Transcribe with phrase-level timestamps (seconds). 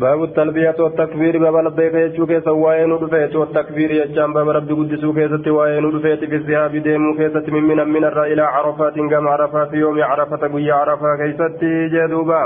[0.00, 5.84] باب التلبية والتكبير باب لبيك يجوك سواين ودفيت والتكبير يجام باب ربي قدسو كيست واين
[5.84, 10.02] ودفيت في الذهاب ديمو كيست من من من الرأي إلى عرفات كما عرفات في يوم
[10.02, 11.60] عرفة قوية عرفة كيست
[11.94, 12.42] جدوبا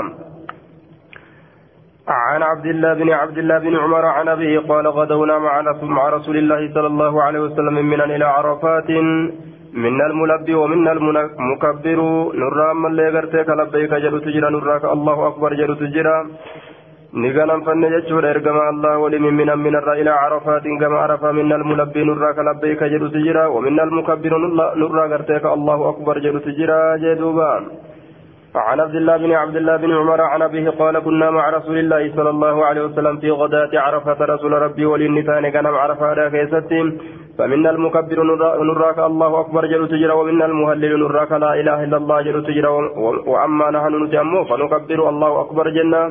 [2.07, 5.39] عن عبد الله بن عبد الله بن عمر عن أبيه قال غدونا
[5.81, 8.89] مع رسول الله صلى الله عليه وسلم من إلى عرفات
[9.73, 11.99] من الملبي ومن المكبر
[12.41, 16.17] نرى من اللي غرتك لبيك جلو تجرى نراك الله أكبر جلو تجرى
[17.13, 22.03] نغنم فن جچور إرغما الله ولمن من من الرا إلى عرفات كما عرف من الملبي
[22.03, 24.33] نراك لبيك جلو تجرى ومن المكبر
[24.81, 27.53] نرى غرتك الله أكبر جلو تجرى جدوبا.
[28.55, 32.11] عن عبد الله بن عبد الله بن عمر عن أبيه قال كنا مع رسول الله
[32.15, 36.97] صلى الله عليه وسلم في غداة عرفة رسول ربي وللنتان كان عرفة كيستهم
[37.37, 38.23] فمنا المكبر
[38.69, 42.69] نراك الله أكبر جل تجرى ومنا المهلل نراك لا إله إلا الله جل تجرى.
[43.27, 46.01] وأما نحن نتأمه فنكبر الله أكبر جنة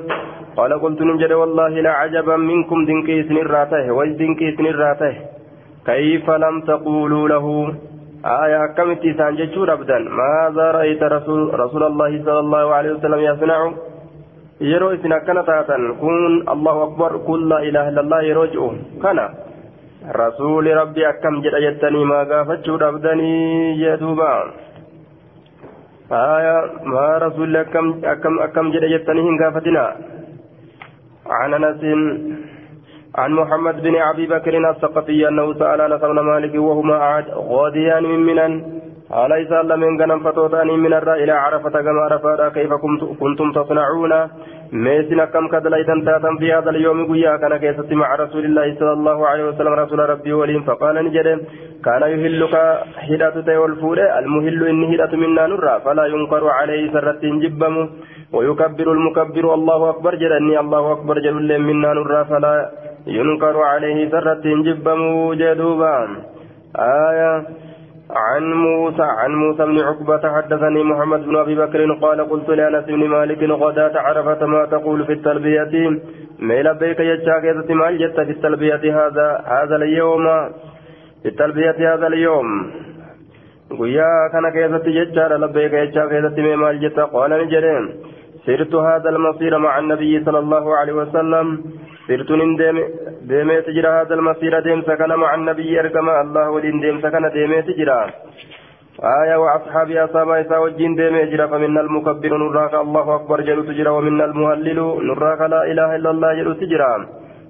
[0.57, 5.15] قال قلت نجد والله لا عجبا منكم دنكيس نراته وجدنكيس نراته
[5.87, 7.47] كيف لم تقولوا له؟
[8.25, 13.73] آية كم تيسان جتشور أبدا ماذا رأيت رسول, رسول الله صلى الله عليه وسلم يصنع
[14.59, 19.31] yeroo isin akkana taatan kun allahu akbar kun laa ilaha illallah yeroo je'u kana
[20.19, 24.31] rasuuli rabbi akkam jedha jettanii maa gaafachuu dhabdanii jedhuuba
[26.11, 26.57] aya
[26.91, 29.85] maa rasuulli akkam akkam akkam jedha jettanii hin gaafatina
[31.29, 31.83] عن انس
[33.23, 36.97] عن محمد بن أبي بكر الثقفي أنه سأل أنس بن مالك وهما
[37.53, 38.53] غاديان من منن.
[39.25, 42.73] أليس لمن غنم فتوتاني من الرا إلى عرفة كما عرفة كيف
[43.23, 44.13] كنتم تصنعون؟
[44.73, 49.19] ميسنا كم كدليتا تاتا في هذا اليوم قيا كان كيست مع رسول الله صلى الله
[49.27, 51.29] عليه وسلم رسول ربي وليم فقال نجد
[51.85, 52.55] كان يهلك
[53.09, 57.77] هدات والفول المهل إن هدات منا نرى فلا ينكر عليه سرة جبم.
[58.33, 62.55] ويكبر المكبر الله أكبر جدني الله أكبر جل منا نرى فلا
[63.07, 66.09] ينكر عليه سرة جبم جدوبا
[66.77, 67.47] آية
[68.11, 73.09] عن موسى عن موسى بن عقبة حدثني محمد بن أبي بكر قال قلت لأنس بن
[73.09, 76.01] مالك غداة عرفة ما تقول في التلبية.
[76.39, 80.25] ما لبيك يجاك مال جت في التلبية هذا هذا اليوم.
[81.23, 82.47] في التلبية هذا اليوم.
[83.79, 87.01] ويا كان كيست ججار لبيك يجاك كيست مال جت.
[87.01, 87.85] قال نجرين
[88.49, 91.47] سرت هذا المصير مع النبي صلى الله عليه وسلم.
[92.09, 92.31] سرت
[93.31, 98.01] ديمي تجرى هذا المصير ديم سكن مع النبي أركما الله ولين ديم سكن ديمي تجرى
[99.21, 101.49] آية وأصحابي أصحاب إسا وجين ديمي جرى.
[101.49, 104.79] فمن المكبر نراك الله أكبر جل تجرى ومن المهلل
[105.09, 106.93] نراك لا إله إلا الله جل تجرى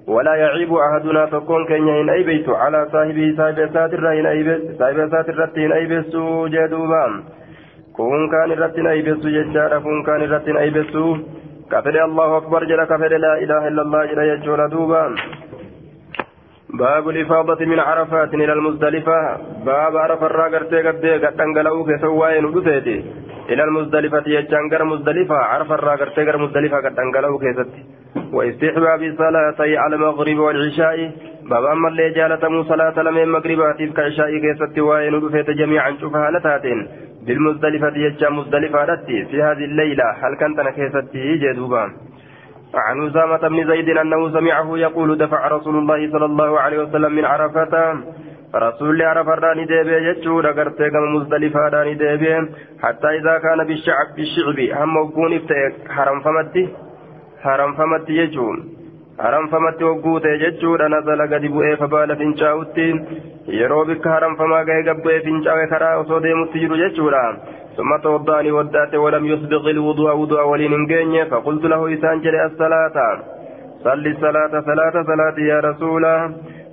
[0.07, 5.37] ولا يعيب أحدنا تكون كن إن أيبيت على صاحبه صاحب ساتر إن أيبس صاحب ساتر
[5.79, 6.13] أيبس
[6.53, 7.38] جدوبا كون
[8.07, 10.93] كان رتين أيبس ججارة كون كان رتين أيبس
[11.71, 15.15] كفر الله أكبر جل كفر لا إله إلا الله جل يجول دوبا
[16.79, 19.19] باب الإفاضة من عرفات إلى المزدلفة
[19.65, 22.97] باب عرف الراقرتي قد قد انقلوا كسواين ودفيتي
[23.49, 27.81] إلى المزدلفة يجانقر مزدلفة عرف الراقرتي قد مزدلفة قد انقلوا كيستي
[28.33, 31.11] واستحباب صلاتي على المغرب والعشاء
[31.49, 37.97] باب أما اللي جالتمو صلاة لمن مغربات كعشاء كيستي وين ودفيت جميعا شوفها لتاتين بالمزدلفة
[37.97, 41.91] يجا مزدلفة رتي في هذه الليلة هل كنت كيستي جدوبان
[42.75, 47.25] عن أسامة بن زيد أنه سمعه يقول دفع رسول الله صلى الله عليه وسلم من
[47.25, 47.73] عرفة.
[48.55, 49.95] رسول عرفة راني ديبي
[50.41, 52.35] لقرتي كما مزدلفة راني ديبي.
[52.83, 54.97] حتى إذا كان بالشعب بالشعب هم
[55.33, 56.69] افتئك حرم فمتي؟
[57.43, 58.78] حرم فمتي يجون
[59.22, 62.88] حرم فمتي وقوتي جتشو لنزل قد بؤي فبال فنشاوتي
[63.58, 67.24] yeroo bikka haramfamaa ga'e gabbee fincaa'e karaa osoo deemutti jiru jechuudha
[67.76, 72.96] ثم توضأني ودأت ولم يسبق الوضوء وضوء ولين جيني فقلت له إسان جري الصلاة
[73.84, 76.04] صل الصلاة صلاة صلاة يا رسول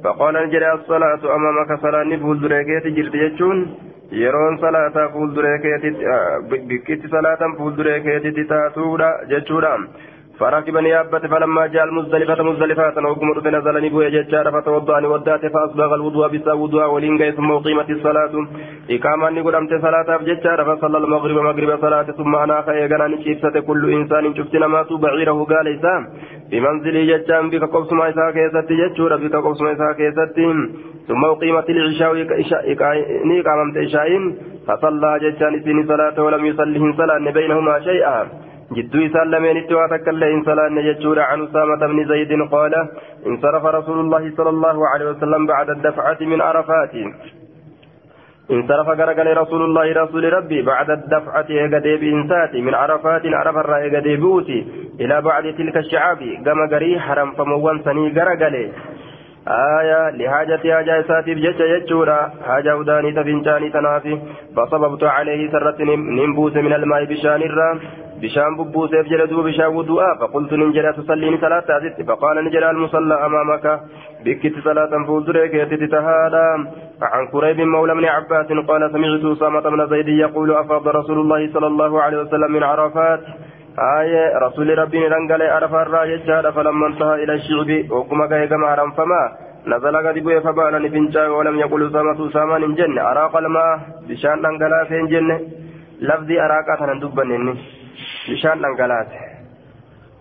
[0.03, 3.57] فقال جري الصلاة أمامك صلاة نفول دريكيت جرت يجون
[4.11, 5.83] يرون صلاة فول دريكيت
[6.69, 9.73] بكت صلاة فول دريكيت تاتودا جتشودا
[10.40, 16.52] فركبني أبت فلما جاء المزدلفة مزدلفة وقمت فنزلني بويا ججار فتوضأني ودات فأصبغ الوضوء بسا
[16.52, 18.34] وضوء ولين ثم أقيمت الصلاة.
[18.90, 24.66] إقاما نقدمت صلاة ججار فصلى المغرب مغرب صلاة ثم أنا خيغنا نشيبسة كل إنسان شفتنا
[24.66, 26.02] ما بعيره قال إسام
[26.50, 30.46] بمنزلي ججان بك قبس ما إساء كيستي ججور بك قبس ما إساء كيستي
[31.08, 32.12] ثم أقيمت العشاء
[32.72, 34.08] إقامت إشاء
[34.66, 38.18] فصلى ججان إسيني صلاة ولم يصلهم صلاة بينهما شيئا.
[38.72, 42.74] جدو إسان لمن اتواتك اللي إن صلاة نججور عن أسامة بن زيد قال
[43.26, 46.90] انصرف رسول الله صلى الله عليه وسلم بعد الدفعة من عرفات.
[48.50, 54.20] انصرف غرغل رسول الله رسول ربي بعد الدفعة إيغا بإنساتي من عرفات عرف الرأي إيغا
[54.20, 54.66] بوتي
[55.00, 58.56] إلى بعد تلك الشعاب قام قري حرم فموان سني غرغل
[59.48, 64.18] آية لحاجة حاجة ساتي بجتش يجورا حاجة وداني تفنجاني تنافي.
[64.56, 65.78] فصببت عليه سرة
[66.18, 67.80] نمبوس من الماء بشان الرام.
[68.22, 73.80] بشان ببوسيف جلدوا بشان ودعاء فقلت ننجل تصليني صلاة تازت فقال نجل المصلى أمامك
[74.24, 76.48] بكت صلاة فولدريك يتتهادى
[77.02, 81.66] عن كريب مولى من عباس قال سمعت أسامة بن زيد يقول أفاض رسول الله صلى
[81.66, 83.20] الله عليه وسلم من عرفات
[84.00, 89.22] آية رسول ربي رنقل عرفة الراية فلما انتهى إلى الشعب وكما كما عرم فما
[89.66, 93.78] نزل قد بوي فبال نفنجا ولم يقل أسامة أسامة جنة أراق الماء
[94.08, 95.06] بشان رنقلا فين
[96.00, 97.56] لفظي أراقا تندبن
[98.27, 99.23] bishaan dhangalaate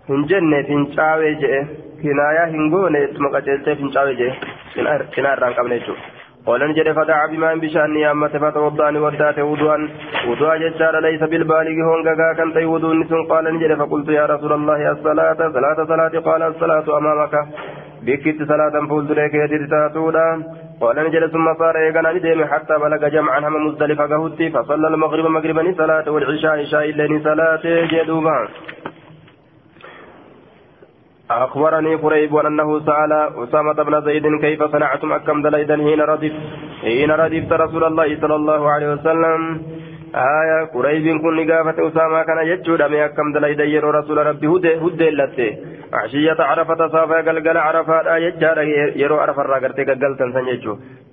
[0.08, 1.60] hin jenne fincaawee jedhe
[2.02, 4.96] kinaayaa hin goone ittuma qaceelchee fincaawee jedhe cinaa
[5.36, 6.10] irraa hin qabne jechuudha.
[6.46, 9.78] قولن جد فدعا بما بشان نيامة فتوضاني ودات وضوءا
[10.28, 14.80] وضوء ججار ليس بالبالغ هونغا كان تي وضوء نسون قال نجد فقلت يا رسول الله
[14.92, 17.34] الصلاة صلاة صلاة قال الصلاة أمامك
[18.05, 20.27] بكت صلاة فولدريك يدي تاتولا
[20.81, 24.49] قال نجد ثم صار يغنى ندم حتى بلغ جمعا هم مزدلفة قهوتي.
[24.49, 28.37] فصلى المغرب مغربا صلاة والعشاء عشاء الليل صلاة جدوبا
[31.31, 33.11] أخبرني قريب أنه سأل
[33.43, 36.33] أسامة بن زيد كيف صنعتم أكم دليدا حين ردف
[36.81, 39.41] حين ردفت رسول الله صلى الله عليه وسلم.
[40.15, 45.07] آية قريب كن نقافة أسامة كان يجود أمي أكم دليدا يرو رسول ربي هدى هدى
[45.09, 45.57] اللتي
[45.93, 48.59] عشية عرفة صافا قلقل عرفة يجار
[48.95, 50.47] يرو عرفة راقرتي قلقل تنسن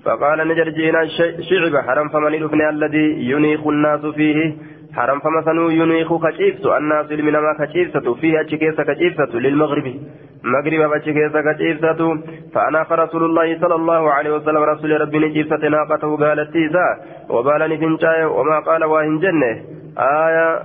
[0.05, 1.07] فقال نجر جينا
[1.49, 2.35] شعب حرم فمن
[2.69, 4.55] الذي ينيخ الناس فيه
[4.97, 9.87] حرم فما سنو ينيخ كشيفت الناس لمنما كشيفت فيه أتشكيس كشيفت للمغرب.
[10.45, 12.01] مغرب أتشكيس كشيفت
[12.55, 16.89] فأنا رسول الله صلى الله عليه وسلم رسول ربي نجيفت ناقته قالت تيسا
[17.31, 19.53] وبالني فنشاي وما قال واهن جنة.
[19.99, 20.63] آية.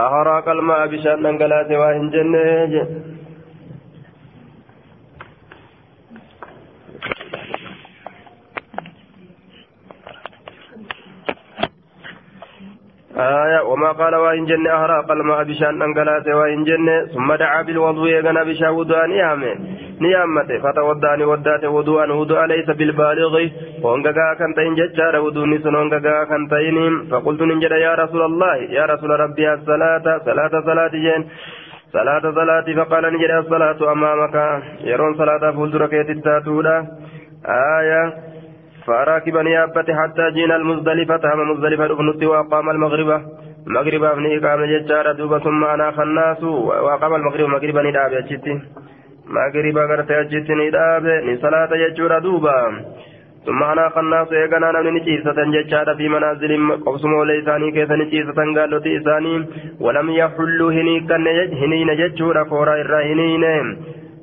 [0.00, 2.86] أهراق الماء بشأن ننقلات واهن جنة.
[13.16, 18.44] آية وما قال وإن جن أهراق الماء بشان أنقلات وإن جن ثم دعا بالوضوء يغنى
[18.44, 19.54] بشا وضوء نيامة.
[20.00, 23.34] نيامته فتوداني ودات وضوءا وضوء ليس بالبالغ.
[23.82, 26.76] وانقا كان تين ججار وضوء نسن وانقا كان تين
[27.10, 31.24] فقلت ننجد يا رسول الله يا رسول ربي الصلاة صلاة صلاة جن
[31.92, 34.36] صلاة صلاة فقال نجد الصلاة أمامك.
[34.84, 36.76] يرون صلاة فولدرك يتتاتولا
[37.78, 38.31] آية
[38.86, 43.10] فراكبا يابت حتى جينا المزدلفة هم مزدلفة ابنت وقام المغرب.
[43.66, 46.42] مغرب ابن إقامة ججارة دوبا ثم أنا خناس
[46.86, 48.60] وقام المغرب مغربا ندابة جتي
[49.26, 52.56] مغرب غرت جتي ندابة نصلاة ججورة دوبا
[53.46, 56.52] ثم أنا خناس إيقنا نمني نجيسة ججارة في منازل
[56.86, 59.46] قوسم وليساني كيف نجيسة قالوا تيساني.
[59.80, 61.26] ولم يحلوا هني كن
[61.62, 63.44] هنين ججورة فورا إرهنين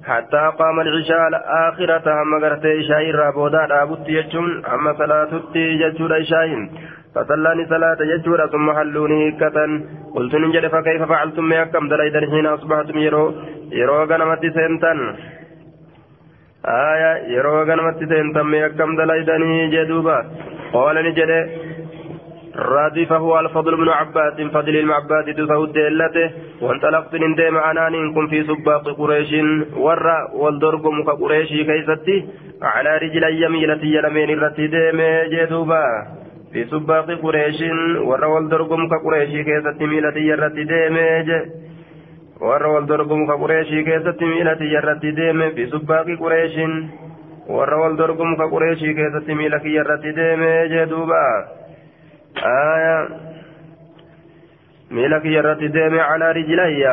[0.07, 6.47] حتى قام العشاء الآخرة أما قرت إشاء الرابودا رابط يجون أما صلاة يجور إشاء
[7.15, 9.65] فصلاني صلاة يجور ثم حلوني كتا
[10.15, 13.33] قلت نجد فكيف فعلتم يا كم دليدا حين أصبحتم يرو
[13.71, 14.99] يرو غنمت سنتن.
[16.65, 19.37] آية يرو غنمت سنتن يا كم دليدا
[19.73, 20.17] جدوبا.
[20.73, 21.31] قال نجد
[22.55, 26.31] ردفه الفضل بن عباس فضل المعباد تسود إلته
[26.61, 29.31] وانطلقت ندم أنان كن في سباق قريش
[29.77, 32.27] ورا والدرقم كقريش كيستي
[32.61, 34.99] على رجل يميلة يلمين التي ديم
[35.33, 35.83] جدوبا
[36.53, 37.59] في سباق قريش
[38.09, 40.95] ورا والدرقم كقريش كيستي ميلة يرتي ديم
[42.41, 45.39] ورا والدرقم كقريش كيستي ميلة يرتي ديم.
[45.55, 46.55] في سباق قريش
[47.47, 50.41] ورا والدرقم كقريش كيستي ميلة يرتي ديم
[50.73, 51.25] جدوبا
[52.37, 53.07] آية.
[54.91, 56.85] ملك يرت ديم على رجلي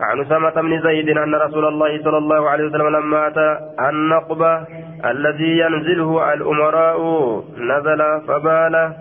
[0.00, 3.58] عن أسامة بن زيد أن رسول الله صلى الله عليه وسلم لما أتى
[3.88, 4.64] النقبة
[5.04, 6.98] الذي ينزله الأمراء
[7.58, 8.92] نزل فبال.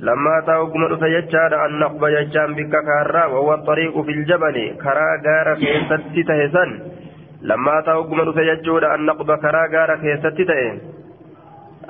[0.00, 4.76] لما أتى أقمر سيجاد النقبة يجان بك كارا وهو الطريق في الجبل.
[4.82, 6.80] كرا غار كيست تهسن
[7.42, 10.95] لما أتى أقمر سيجود النقبة كرا غار كيست تهسن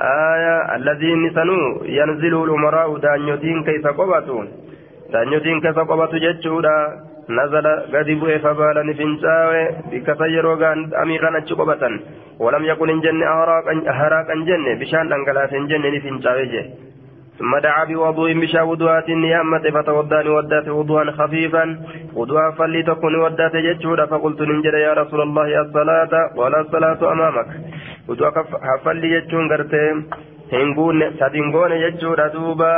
[0.01, 4.45] آية الذين سنو ينزل الأمراء دانيوتين كيف قبطوا؟
[5.13, 6.77] دانيوتين كيف قبطوا جتشودا؟
[7.31, 11.91] نزل قد بوئ فبال نفنساوي بكسيرو كان أميرا قبطا.
[12.41, 13.23] ولم يكن إن جن
[13.93, 16.47] أهراقا جن بشان أنقلاس جن نفنساوي
[17.39, 21.65] ثم دعا بوضوء بشا وضوءات نيامة فتوضاني ودات وضوءا خفيفا.
[22.15, 27.49] وضوءا فلي تكون ودات جتشودا فقلت ننجد يا رسول الله الصلاة ولا الصلاة أمامك.
[28.09, 28.31] وضوءا
[28.85, 29.85] فلي جتشون قرتي
[30.51, 32.69] hinguunne sadingoone jechuudha duuba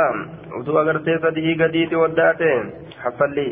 [0.59, 2.49] utuu agartee sadii gadiiti waddaate
[3.03, 3.49] haffalli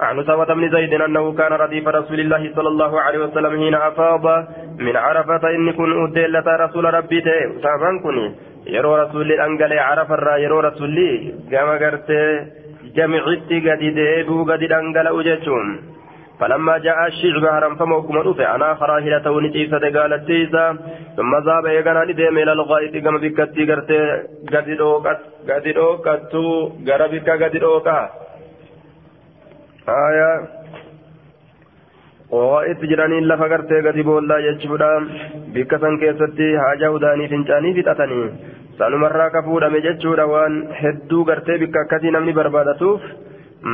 [0.00, 4.26] عن أسامة بن زيد أنه كان رديف رسول الله صلى الله عليه وسلم حين أفاض
[4.78, 7.22] من عرفة إن كن أدلة رسول ربي.
[8.02, 8.34] كن
[9.02, 10.96] رسول أنقل عرف الرا يرو رسول
[11.52, 12.10] قام قرت
[12.96, 15.94] جمعت قد ديبو قد أنقل أجتهم
[16.40, 20.78] فلما جاء الشعب هرم فموكم رفع أنا خراهلة ونتيسة قالت تيسا
[21.16, 23.90] ثم ذهب يقنا ندم إلى الغائط كما بكتي قرت
[24.52, 26.34] قد روكت قد روكت
[26.88, 28.08] قربك قد روكت
[32.33, 34.91] آية غائط جرانين لفا قرتي قد بولا يجبدا
[35.53, 38.23] بكسن كيستي حاجة وداني فنجاني فتأتني
[38.79, 43.01] sanumarraa kafuudhame jechuudha waan hedduu gartee bikka akkasii namni barbaadatuuf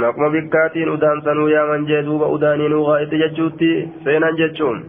[0.03, 3.69] maquma bikkaatiin udaan sanuu yaaman jee duuba udaaniinuu gaa'iti jechuutti
[4.05, 4.79] seenan jechuun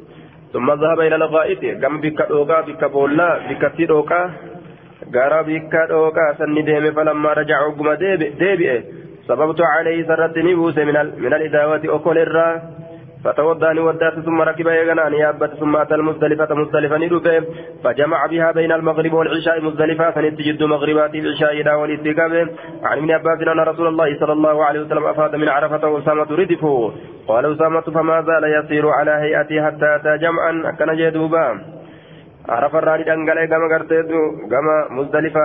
[0.53, 4.23] ثم ذهب إلى الغائط كم بك دوقا بك بولا بك دوقا
[5.15, 7.89] غارا بك دوقا سن ديم فلما رجع عقم
[8.41, 8.81] ديبئ
[9.29, 12.49] سببت عليه سرت نبوس من من الإداوة أكل الرا
[13.24, 16.56] فتوضأني ودات ثم ركب يغنان يابت ثم أتى المزدلفة.
[16.56, 17.46] مزدلفة ندفه
[17.84, 20.12] فجمع بها بين المغرب والعشاء مزدلفة.
[20.12, 22.50] فنتجد مغربات العشاء إلى والاستقامة
[22.84, 26.94] عن ابن عباس أن رسول الله صلى الله عليه وسلم أفاد من عرفة وأسامة ردفه
[27.28, 30.72] قال أسامة فما زال يسير على هيئته حتى أتى جمعا.
[30.80, 31.62] كان جدوبا.
[32.50, 35.40] عرف الراني دنگلي كما قرتيتو كما مزدلفة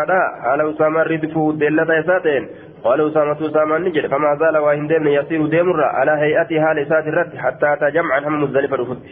[0.49, 2.49] على أسامة ردفه دلة إساتين
[2.87, 7.73] قال أسامة أسامة نجد فما زال واهن ديمن يسير ديمر على هيئتها لسات الرد حتى
[7.73, 9.05] أتى جمعا هم مزدلفة رفت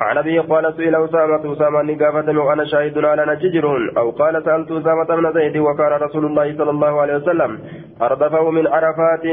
[0.00, 3.66] عن أبي قال سئل أسامة أسامة نقافة وأنا شاهد على نججر.
[3.98, 7.58] أو قال سألت أسامة بن زيد وكان رسول الله صلى الله عليه وسلم
[8.02, 9.24] أردفه من عرفات.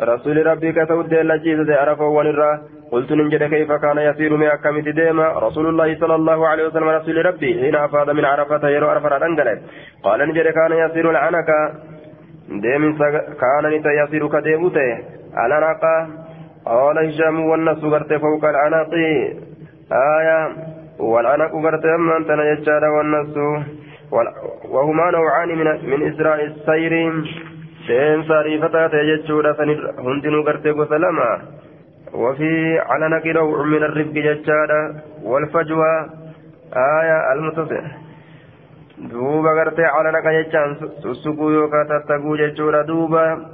[0.00, 2.52] رسول ربي كتود لجيز عرفه ونرى.
[2.92, 7.26] قلت ننجد كيف كان يسير من أكمت ديما رسول الله صلى الله عليه وسلم رسول
[7.26, 9.60] ربي حين أفاد من عرفة يرو عرفة الأنجلة
[10.04, 11.50] قال ننجد كان يسير العنك؟
[12.48, 12.82] ديم
[13.42, 13.64] كان
[14.00, 14.98] يسير كديمته
[15.44, 15.82] العنق
[16.66, 18.92] قال هشام والناس غرت فوق العنق
[20.18, 20.38] آية
[20.98, 23.36] والعنق غرت من تنجد والناس؟
[24.74, 26.92] وهما نوعان من من إسراء السير.
[27.88, 29.30] ديم صريفة تجد
[30.06, 31.28] هندنو غرت وسلامة
[32.14, 36.10] وفي علنك نوع من الرفق ججالا والفجوة.
[36.76, 37.84] آية المتصل.
[38.98, 40.76] دوبا غرتي علنك ججان.
[41.02, 43.46] سسقو يوكا تتقو ججورا دوبا.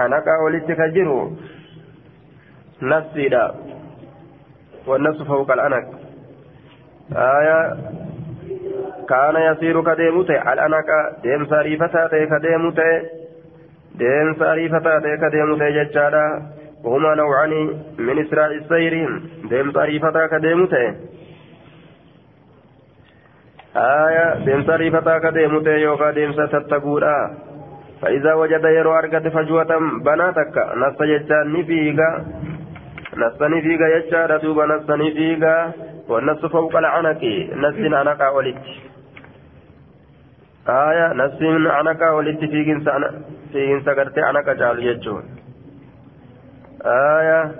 [0.00, 1.32] أنك ولدتك جرو
[2.82, 3.54] نفسي دا
[4.86, 5.86] والنفس فوق الأنك.
[7.12, 7.76] آية.
[9.08, 10.90] كان يسير كديمته الأنك
[11.22, 12.90] ديم سريفتا كديمته
[13.94, 16.57] ديم سريفتا كديمته ججالا.
[16.84, 17.52] وهما نوعان
[17.98, 18.94] من إسراء السير.
[19.50, 20.94] ديم طريفتا كديمته
[23.76, 27.34] آية ديم طريفتا كديمته يوكا ديم ستتقولا
[28.02, 29.72] فإذا وجد يرو أرقد فجوة
[30.04, 32.10] بناتك نص جتان نفيقا.
[33.16, 35.72] نص نفيقا يجار دوب نص نفيقا.
[36.08, 38.58] والنص فوق العنق نص عنق ولد
[40.68, 42.88] آية نص عنق ولد في جنس
[43.52, 45.24] في جنس قرتي عنق جال يجون.
[46.86, 47.52] آية.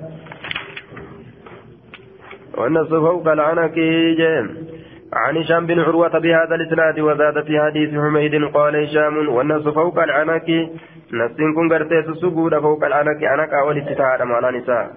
[2.59, 3.75] والنص فوق العنق
[4.17, 4.57] جيم
[5.13, 10.49] عن هشام بن عروة بهذا الإسناد وزاد في حديث حميد قال هشام والنص فوق العنق
[11.13, 14.91] نص كن قرتيس السجود فوق العنق عنق ولت تعالى معنا نساء.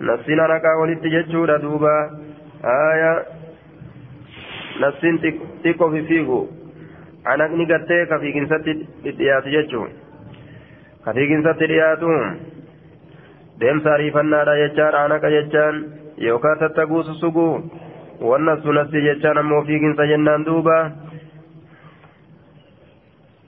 [0.00, 2.10] نص عنق ولت ججود دوبا.
[2.64, 3.22] آية.
[4.80, 5.00] نص
[5.64, 6.48] تكو في فيغو.
[7.26, 9.88] عنقني قرتيك في جنسة الديات ججون.
[11.12, 12.53] في جنسة الدياتون
[13.60, 15.84] deemsa ariifannaadha jechaan anaqa jechaan
[16.26, 17.52] yookaan tattaguu susuguu
[18.20, 20.78] wanna sunatti jechaan ammoo fiiginsa jennaan duuba.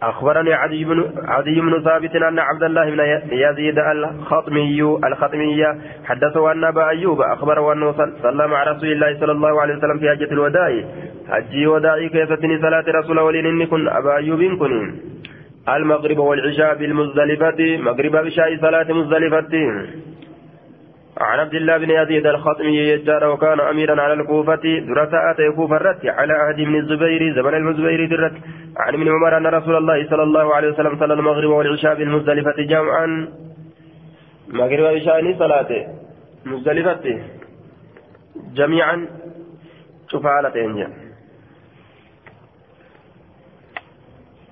[0.03, 3.01] أخبرني عدي بن عدي بن ثابت أن عبد الله بن
[3.33, 9.61] يزيد الخطمي الخطمية حدثه أن أبا أيوب أخبره أنه صلى مع رسول الله صلى الله
[9.61, 10.85] عليه وسلم في حجة الوداع
[11.29, 12.29] حجي وداعي كيف
[12.63, 14.95] صلاة رسول ولين كن أبا أيوب كن
[15.69, 19.55] المغرب والعشاء بالمزدلفة مغرب عشاء صلاة مزدلفة.
[21.21, 26.07] عن عبد الله بن يزيد الخطمي يجار وكان أميرا على الكوفة درساء أتي كوفة الرت
[26.07, 28.33] على عهد بن الزبير زمن المزبير درت
[28.77, 33.29] عن ابن عمر أن رسول الله صلى الله عليه وسلم صلى المغرب والعشاء بالمزدلفة جمعا.
[34.49, 35.87] مغرب والعشاء صلاة
[36.45, 37.21] مزدلفة.
[38.55, 39.07] جميعا
[40.11, 41.06] شوف على تنجم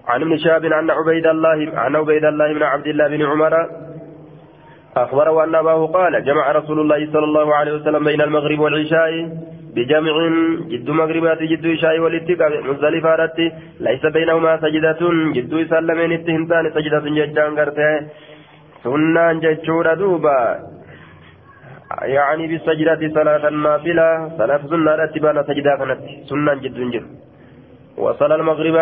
[0.09, 3.55] عن ابن شهاب أن عبيد الله عن عبيد الله بن عبد الله بن عمر
[4.97, 9.11] أخبره أن أباه قال جمع رسول الله صلى الله عليه وسلم بين المغرب والعشاء
[9.75, 10.15] بجمع
[10.71, 15.01] جد مغربات جد إشاء والاتقاب مزدلفة رتي ليس بينهما سجدة
[15.37, 17.91] جد سلمين اتهنتان سجدة ججان قرته.
[18.85, 20.39] سنة ججورة دوبا.
[22.03, 24.09] يعني بالسجدة صلاة النافلة
[24.39, 27.07] صلاة سنة رتبان سجدة كانت سنة جد جد.
[27.99, 28.77] وصلى المغرب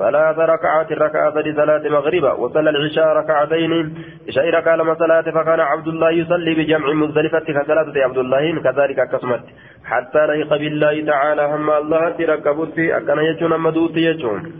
[0.00, 3.94] ثلاث ركعات ركعة لصلاة مغربة وصلى العشاء ركعتين.
[4.28, 9.44] عشاء ركع لما صلاة فكان عبد الله يصلي بجمع مزدلفة كصلاة عبد الله كذلك كسمت.
[9.84, 14.52] حتى ليق بالله تعالى هم الله تركبت أكن يجون مدوت يجون.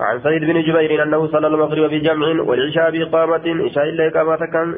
[0.00, 4.08] عن سيد بن جبير أنه صلى المغرب بجمع والعشاء بإقامة عشاء إلا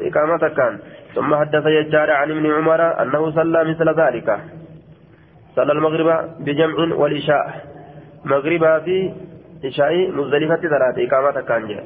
[0.07, 0.79] إقامة كان
[1.15, 4.39] ثم حدث يجار عن ابن عمر أنه صلى مثل ذلك.
[5.55, 7.70] صلى المغرب بجمع والعشاء.
[8.25, 9.11] مغربا في
[9.65, 11.79] عشاء مزدلفة ثلاثة إقامة كان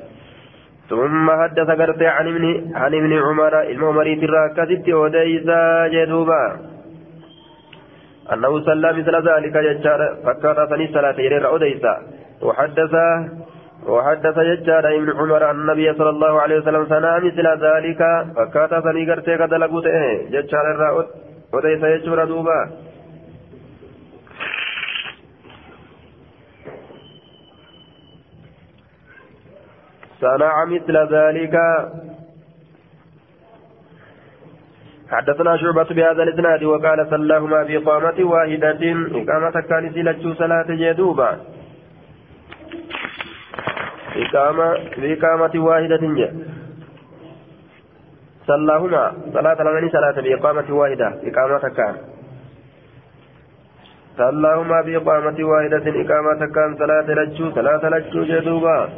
[0.89, 6.43] ثم حدث قرطي عن ابن عن ابن عمر المؤمري الراكزت وديسا جدوبا.
[8.33, 11.95] أنه صلى مثل ذلك ججار فكر ثني صلاة يرى أديسا
[12.41, 12.93] وحدث
[13.87, 18.01] وحدث ججار ابن عمر أن النبي صلى الله عليه وسلم سنا مثل ذلك
[18.35, 19.87] فكر ثني قرطي قد لقوت
[20.33, 20.67] ججار
[21.53, 22.84] أديسا يجور دوبا.
[30.21, 31.55] صنع مثل ذلك.
[35.11, 38.81] حدثنا شعبة بهذا الإسناد وقال سلاهما بإقامة واحدة
[39.19, 41.31] إقامة كان سلة صلاة جدوبا.
[44.15, 44.67] إقامة
[44.97, 46.03] بإقامة واحدة
[48.47, 49.03] سلاهما
[49.33, 51.95] صلاة لمن صلاة بإقامة واحدة إقامة كان.
[54.17, 58.89] سلاهما بإقامة واحدة إقامة كان صلاة لجو صلاة لجو جدوبا.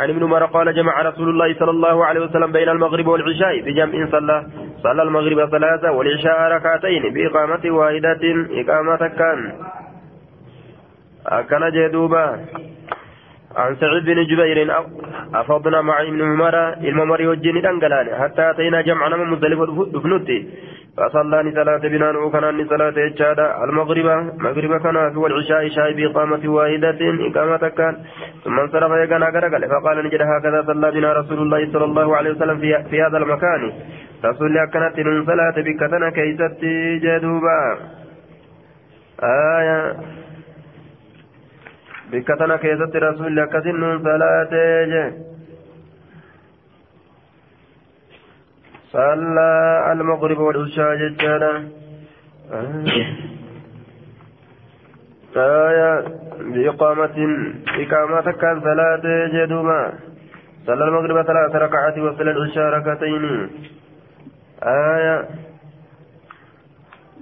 [0.00, 4.10] عن ابن عمر قال جمع رسول الله صلى الله عليه وسلم بين المغرب والعشاء بجمع
[4.10, 4.46] صلى
[4.82, 8.20] صلى المغرب ثلاثة والعشاء ركعتين بإقامة واحدة
[8.50, 9.52] إقامة كان.
[11.26, 12.40] أكن جدوبا.
[13.56, 14.72] عن سعيد بن جبير
[15.34, 20.38] أفضنا مع ابن عمر الممر يوجيني دنقلان حتى أتينا جمعنا من مزدلفة دفنوتي
[20.96, 23.64] فصلى صلاة بنان وكان صلاة إجادة.
[23.64, 24.06] المغرب
[24.38, 27.94] مغرب كان والعشاء شاي بإقامة واحدة إقامة كان.
[28.44, 32.58] ثم انصرف يقنا قرقل فقال نجد هكذا صلى بنا رسول الله صلى الله عليه وسلم
[32.58, 33.72] في, في هذا المكان.
[34.24, 36.60] رسول أكنت من صلاة بكتنا كيست
[37.04, 37.60] جدوبا.
[39.22, 39.96] آية.
[42.12, 44.52] بكتنا كيست رسول أكسن صلاة
[44.84, 45.32] جدوبا
[48.92, 49.48] صلى
[49.92, 51.52] المغرب والعشاء ججالا
[55.36, 56.04] آية
[56.52, 57.16] بإقامة
[57.82, 59.92] إقامة كان صلاة جدوما
[60.66, 63.50] صلى المغرب ثلاث ركعات وصلى العشاء ركعتين
[64.62, 65.28] آية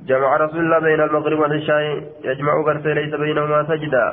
[0.07, 1.83] جمع رسول الله بين المغرب والعشاء
[2.25, 4.07] يجمع قرتي ليس بينهما سجدا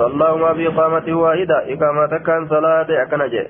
[0.00, 3.44] صلاهما بإقامة واحدة إقامة كان صلاة أكنجة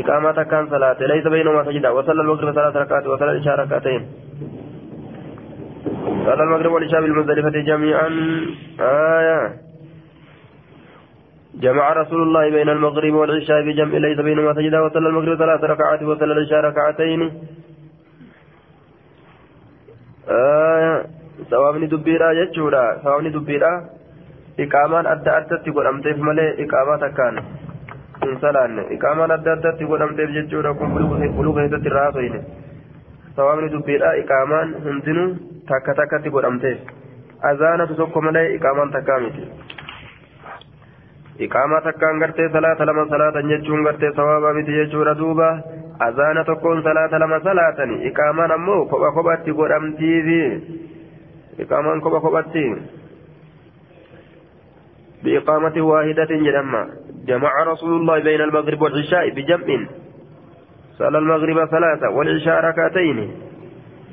[0.00, 4.02] إقامة كان صلاة ليس بينهما سجدة وصلى المغرب ثلاث ركعات وصلى العشاء ركعتين
[6.26, 8.08] صلى المغرب والعشاء بالمزدلفة جميعا
[8.80, 9.40] آية
[11.54, 16.32] جمع رسول الله بين المغرب والعشاء بجمع ليس بينهما سجدة وصلى المغرب ثلاث ركعات وصلى
[16.32, 17.20] العشاء ركعتين
[20.28, 20.94] آية
[21.50, 23.72] ثوابني دبيرا جتشورا ثوابني دبيرا
[24.58, 27.38] iqaamaan adda addatti godhamteef malee iqaamaa takkaan
[28.24, 30.92] hin salaanne iqaamaan adda addatti godhamteef jechuudha kun
[31.36, 32.40] buluu keessatti irraa haasofne
[33.36, 35.28] sawaabni dubbiidha iqaamaan hundinuu
[35.72, 36.78] takka takkatti godhamteef
[37.52, 39.44] azaanatu tokko malee iqaamaan takkaa miti
[41.48, 45.48] iqaamaa takkaan gartee salaata lama salaatan jechuun gartee sawaabaa miti jechuudha duuba
[46.08, 50.40] azaana tokkoon salaata lama salaatani iqaamaan ammoo kopha kophatti godhamtiifi
[51.64, 52.66] iqaamaan kopha kophatti.
[55.24, 56.88] بإقامة واحدة جلما
[57.26, 59.86] جمع رسول الله بين المغرب والعشاء بجمع.
[60.98, 63.30] صلى المغرب ثلاثة والعشاء ركعتين.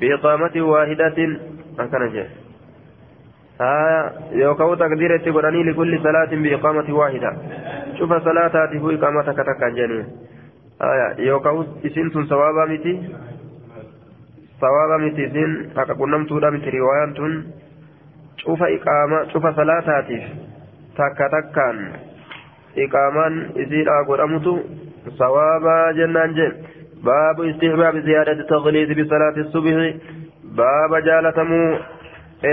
[0.00, 1.18] بإقامة واحدة.
[1.78, 2.28] أكن جاء
[3.60, 7.36] آه يوكو تقدير تقراني لكل صلاة بإقامة واحدة.
[7.98, 10.04] شوف صلاة إقامة كتكا جنين
[10.82, 12.94] آه يوكو إسنتم ثوابا متي؟
[14.60, 17.42] ثوابا متي سن؟ أكا نمتودا متي رواية
[18.36, 20.04] شوف إقامة شوف صلاة
[21.00, 21.80] takka takkaan
[22.84, 24.54] iqaamaan isiidhaa godhamutu
[25.22, 26.54] sawaabaa jennaan jeen
[27.08, 29.90] baabu istihbaabi ziyaadati tagliisi bisalaati subhi
[30.62, 31.68] baaba jaalatamuu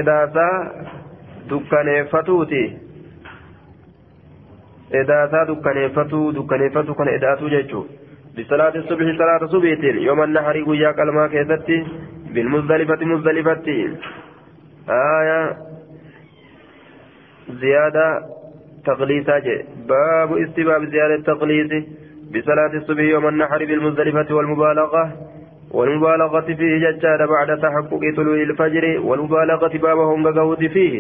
[0.02, 0.54] edaasaa
[1.50, 2.64] dukkaneeffatuuti
[4.94, 7.82] إداتا دكانيفتو دكانيفتو كان إداتو جيتشو
[8.38, 11.78] بصلاة الصبح صلاة صبيت يوم النحر ويا كلمة كيستي
[12.34, 13.68] بالمزدلفة مزدلفة
[14.90, 15.58] آية
[18.90, 19.48] تقليسة
[19.90, 21.72] باب استباب زيادة تقليس
[22.34, 25.04] بصلاة الصبح يوم النحر بالمزدلفة والمبالغة.
[25.78, 28.86] والمبالغة فيه ججاد بعد تحقق طلوع الفجر.
[29.08, 30.94] والمبالغة بابهم قهوت فيه.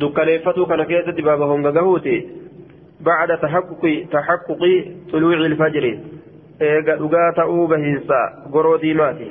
[0.00, 2.06] دكاليفتو كان كيست بابهم قهوت
[3.08, 4.62] بعد تحقق تحقق
[5.12, 5.84] طلوع الفجر.
[6.60, 8.18] eega dhugaa ta'uu bahiinsa
[8.54, 9.24] goroo diimaati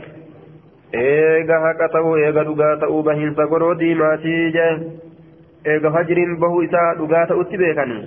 [1.01, 4.73] eega haqa ta'uu eega dhugaa ta'uu bahiinsa goroo diimaatii jee
[5.71, 8.01] eega fajriin bahuu isaa dhugaa ta'utti beekanii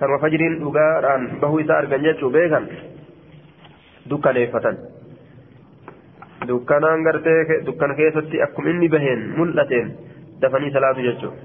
[0.00, 2.68] kanuma fajriin dhugaadhaan bahuu isaa argan jechuu beekan
[4.10, 4.78] dukkaneeffatan
[6.50, 9.90] dukkanaan gartee dukkana keessatti akkuma inni baheen mul'ateen
[10.40, 11.36] dafanii salaatu jechuudha.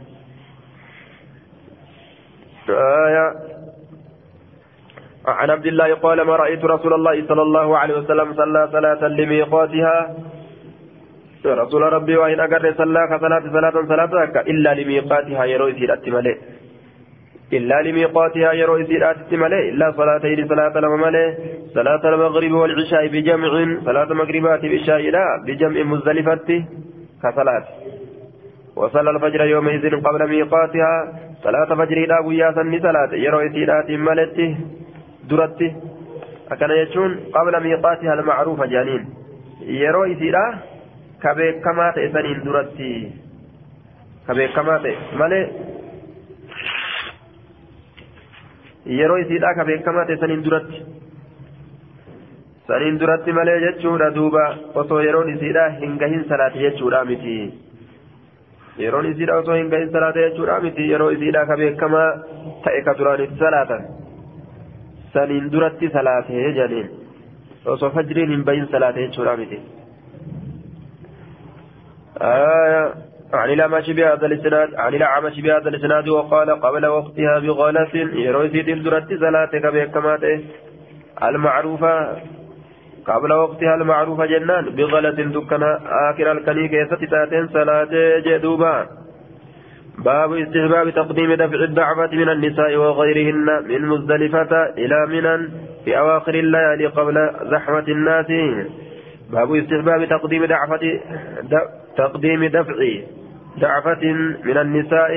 [5.24, 10.16] عن عبد الله قال ما رأيت رسول الله صلى الله عليه وسلم صلى صلاة لميقاتها
[11.46, 16.34] رسول ربي وإن أقر صلى صلاة صلاة صلاة إلا لميقاتها يرو يسير أتمالي.
[17.54, 19.70] إلا لميقاتها يرو يسير أتمالي.
[19.70, 21.36] إلا صلاتين صلاة لما
[21.74, 23.52] صلاة المغرب والعشاء بجمع.
[23.86, 25.26] صلاة المغربات بالعشاء لا.
[25.48, 26.50] بجمع مزدلفة
[27.24, 27.66] كصلاة
[28.76, 30.94] وصلى الفجر يومئذ قبل ميقاتها.
[31.44, 33.12] صلاة فجر لا وياسا صلاة.
[33.26, 34.56] يرو يسير أتمالي.
[35.30, 35.68] duratti
[36.52, 39.04] akkana jechuun qabla miiqaatiha almacruufa jedhaniin
[39.82, 40.73] yeroo isiidha ka
[42.16, 42.90] saniin duratti
[44.28, 45.44] ka beekamaa ta'e malee
[49.00, 50.80] yeroo isiidha ka beekamaa ta'e saniin duratti
[52.68, 54.46] saniin duratti malee jechuudha duuba
[54.84, 57.36] osoo yeroon isiidha hin gahin salaate jechuudha miti
[58.86, 62.10] yeroon isiidha osoo hin gahin salaate jechuudha miti yeroo isiidha ka beekamaa
[62.66, 63.88] ta'e ka duraan itti salaatan
[65.14, 66.92] saniin duratti salaatee jedhaniin
[67.76, 69.60] osoo fajriin hin bahin salaatee jechuudha miti.
[72.24, 72.94] آية.
[73.34, 74.76] عن الأعمش بهذا الإسناد.
[74.76, 76.08] عن الأعمش بهذا الإسناد.
[76.10, 80.44] وقال قبل وقتها بغلس يروي درت صلاتك بكماته
[81.24, 82.18] المعروفة.
[83.06, 84.66] قبل وقتها المعروفة جنان.
[84.76, 87.94] بغلس دكنا آخر الكنيك يستتاتين صلاة
[88.26, 88.88] جدوبا.
[89.98, 95.50] باب استحباب تقديم دفع الدعوة من النساء وغيرهن من مزدلفة إلى منى
[95.86, 97.16] في أواخر الليالي قبل
[97.52, 98.26] زحمة الناس.
[99.34, 100.84] باب استحباب تقديم دعفة
[101.98, 102.78] تقديم دفع
[103.58, 104.04] دعفة
[104.48, 105.14] من النساء.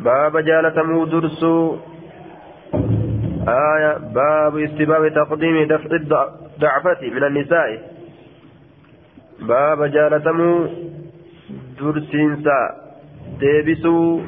[0.00, 1.42] باب جالة مودرس
[3.48, 3.92] آية.
[4.18, 7.70] باب استحباب تقديم دفع الدعفة من النساء.
[9.40, 9.80] باب
[13.40, 14.22] deebisuu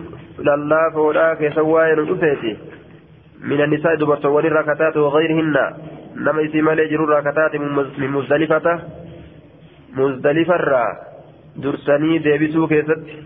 [0.46, 2.52] lallaafoodhaa keessa waa'ee nu dhufeeti
[3.50, 5.64] min annisaa dubartoowwan irraa kataate wagayrihinna
[6.24, 8.74] nama isii malee jiru irraa kataate min muzdalifata
[9.98, 10.88] muzdalifarraa
[11.62, 13.16] dursanii deebisuu keessatti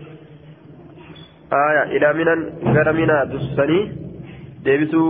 [1.59, 3.83] aya ilaa minan gara minaa dursanii
[4.65, 5.09] deebisuu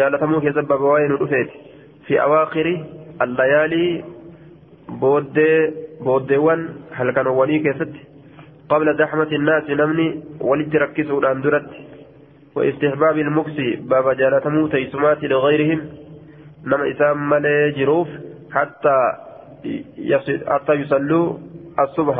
[0.00, 1.64] jaalatamuu keessatti baba waa'ee nu dhufeeti
[2.08, 2.74] fi awaakiri
[3.26, 3.90] allayaalii
[5.00, 5.56] booddee
[6.04, 6.68] booddeewwan
[7.00, 8.08] halkanowwanii keessatti
[8.68, 11.66] قبل زحمة الناس نمني ولد ركزوا الأندرت
[12.54, 15.80] واستحباب المكس باب جالتمو تيسمات لغيرهم
[16.65, 18.07] نما إسام ملي جروف
[18.51, 18.97] حتى
[20.47, 21.37] حتى يصلوا
[21.79, 22.17] الصبح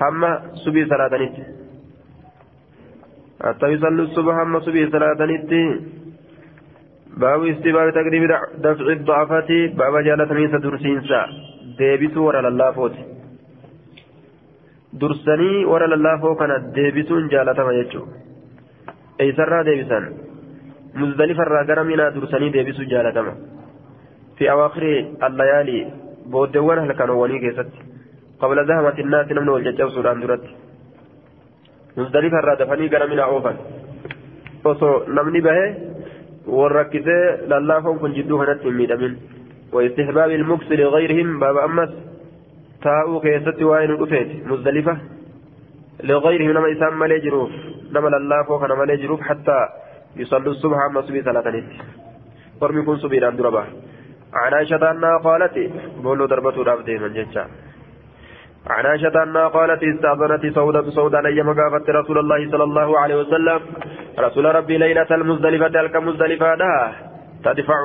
[0.00, 0.22] هم
[0.64, 1.36] سبي صلاة نت
[3.44, 5.52] حتى يصلوا الصبح هم سبي صلاة نت
[7.16, 8.22] باب استباب تقريب
[8.64, 11.20] دفع الضعفة باب جالتمين سدرسينسا
[11.78, 12.96] ديبسوا ورا اللافوت
[14.98, 18.16] dursanii warra lallaafoo kana deebisuun jaalatama jechuudha
[19.24, 20.08] eeysarraa deebisan
[21.01, 23.33] muzdalifarraa gara minaa dursanii deebisuun jaalatama
[24.37, 24.93] fi awaakiri
[25.27, 25.83] allayaalii
[26.35, 27.85] booddeewwan halkanoowwanii keessatti
[28.41, 30.55] qabla zahamati naasi namni wal caccabsuudhaan duratti
[31.97, 33.63] muzdalifarraa dafanii gara minaa oofan
[34.73, 35.69] osoo namni bahee
[36.57, 39.17] wal rakkisee lallaafoon kun jidduu kanatti hin miidhamin
[39.75, 41.89] واستحباب المكس لغيرهم باب أمس
[43.23, 44.93] keessatti waa'ee nu dhufeeti muzdalifa
[46.03, 47.51] لغيرهم نما إسام مالي جروف
[47.91, 49.59] نما لله كان مالي جروف حتى
[50.17, 51.63] يصلوا الصبح أما صبي ثلاثة
[52.61, 53.63] فرمي كن صبي عند ربا
[54.33, 55.55] عن عائشة أنها قالت
[56.03, 57.45] بولو دربة رابدين من جنشا
[58.69, 63.59] عن عائشة أنها قالت استأذنت سودة سودة لي مقافة رسول الله صلى الله عليه وسلم.
[64.19, 66.93] رسول ربي ليلة المزدلفة تلك مزدلفة لها
[67.43, 67.79] تدفع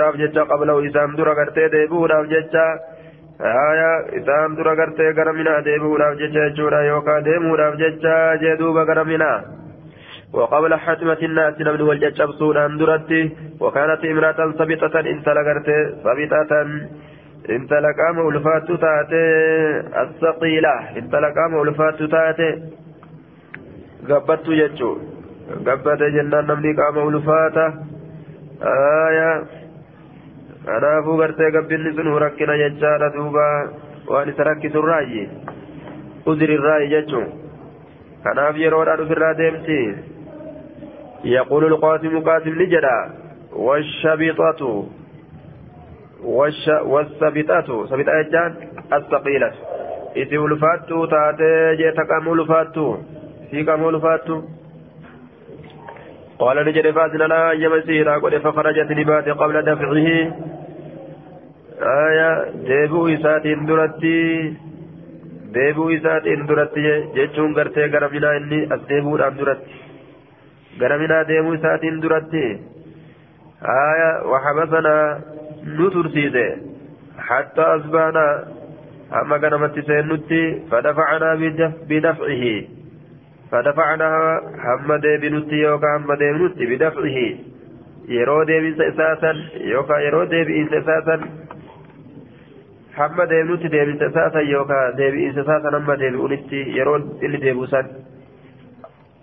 [0.00, 2.66] راف جتشا قبله إسام درا قرتي ديبو راف جتشا
[3.40, 9.61] آية إسام درا قرتي قرمنا ديبو راف جتشا جورا يوكا ديمو راف جتشا جدوبا قرمنا
[10.32, 15.68] وقبل حتمة الناس نمن والججبسون أندرتي وكانت امرأة سبطة انت لقرت
[16.04, 16.52] سبطة
[18.18, 19.26] ولفات تاتي
[20.02, 22.50] الثقيلة انت لقام ولفات تاتي
[24.08, 24.92] قبت ججو
[25.66, 27.68] قبت جنان نمني قام ولفاته
[28.62, 29.42] آية
[41.23, 43.11] يقول القاسم قاسم لجدا
[43.53, 44.85] والشبيطة
[46.23, 48.55] والش والسبيطة سبيطة جان
[48.93, 49.51] الثقيلة
[50.15, 52.97] إذا ولفاتو تاتي جيتك أم ولفاتو
[53.51, 54.41] فيك أم ولفاتو
[56.39, 60.07] قال نجد فاتنا لا يمسيرا قد فخرجت نبات قبل دفعه
[62.07, 64.53] آية ديبو إسات درتي
[65.53, 67.87] ديبو إسات درتي جيتشون قرتي
[70.80, 72.46] قرمنا إني أسديبو الأم درتي قرمنا ديبو إسات درتي
[73.62, 75.20] آية وحبسنا
[75.78, 76.56] نترسيده
[77.18, 78.44] حتى أصبحنا
[79.20, 81.34] أما قرمت سينتي فدفعنا
[81.88, 82.44] بدفعه
[83.52, 87.18] فدفعناها هم ديبنوتي يوكا هم ديبنوتي بدفعه
[88.08, 91.16] يرو ديبن سيساسا يوكا يرو ديبن سيساسا
[92.98, 98.21] هم ديبنوتي ديبن سيساسا يوكا ديبن سيساسا هم ديبنوتي يرو اللي ديبوسان اسمه ولين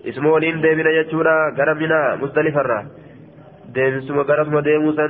[0.06, 2.86] ديبن يجونا غرمنا مختلفا
[3.74, 5.06] ديبن سما غرمنا ديبوسا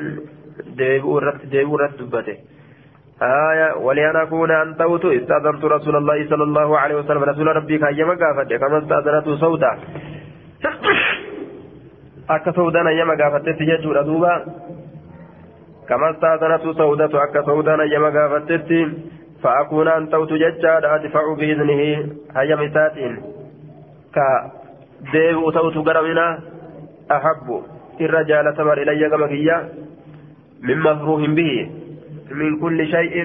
[0.77, 2.37] ديبو رت ديبو رت دبته
[3.21, 8.15] آية ولأن أكون أن توت استأذنت رسول الله صلى الله عليه وسلم رسول ربي كأيما
[8.21, 9.71] قافت كما استأذنته سودا
[12.29, 14.45] أكا سودان أيما قافت تججور دوبا
[15.89, 18.49] كما استأذنته سودة أكا سودان أيما قافت
[19.43, 21.81] فأكون أن توت ججاد أدفع بإذنه
[22.35, 23.17] هيا مساتين
[25.07, 26.39] كديب توت قرمنا
[27.11, 27.47] أحب
[28.01, 29.27] الرجال تمر إلي كما
[30.61, 31.69] من مفروح به
[32.31, 33.15] من كل شيء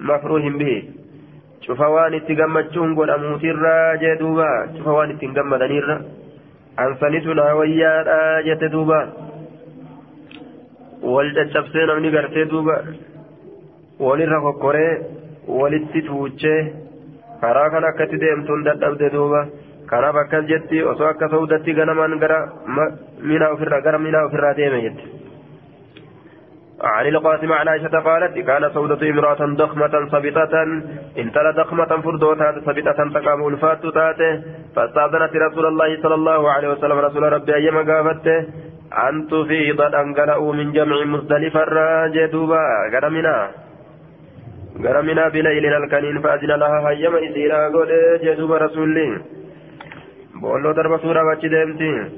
[0.00, 0.82] مفروح به
[1.66, 5.98] شوف وان اتقمتشون قل أموت الراجة دوبا شوف وان اتقمدني الرا
[6.80, 9.00] أنسانتنا ويا راجة دوبا
[11.02, 12.76] والججبسين من قرتي دوبا
[14.02, 15.00] walirra kokkoree.
[15.48, 16.72] Walitti tuuchee.
[17.40, 19.46] Karaa kana akkatti deemtuun dadhabde duuba.
[19.92, 22.38] Kanaaf akkas jetti osoo akka sa'udatti ganamaan gara
[23.32, 25.12] minaa ofirraa gara minaa ofirraa deeme jetti.
[26.82, 30.54] عن القاسم عن عائشة قالت كان سودة امرأة ضخمة صبطة
[31.18, 34.42] انتلا ضخمة فردوتا صبطة تقام الفات تاته
[34.76, 38.38] فاستأذنت رسول الله صلى الله عليه وسلم رسول ربي أيما قافته
[39.08, 43.50] أن تفيض أنقلأوا من جمع مزدلفة الراجدوبا قرمنا
[44.84, 47.90] قرمنا بليل الكنين فأذن لها هيما إسيرا قول
[48.24, 49.22] جدوب رسول
[50.40, 52.08] بولو درب سورة وجدمتين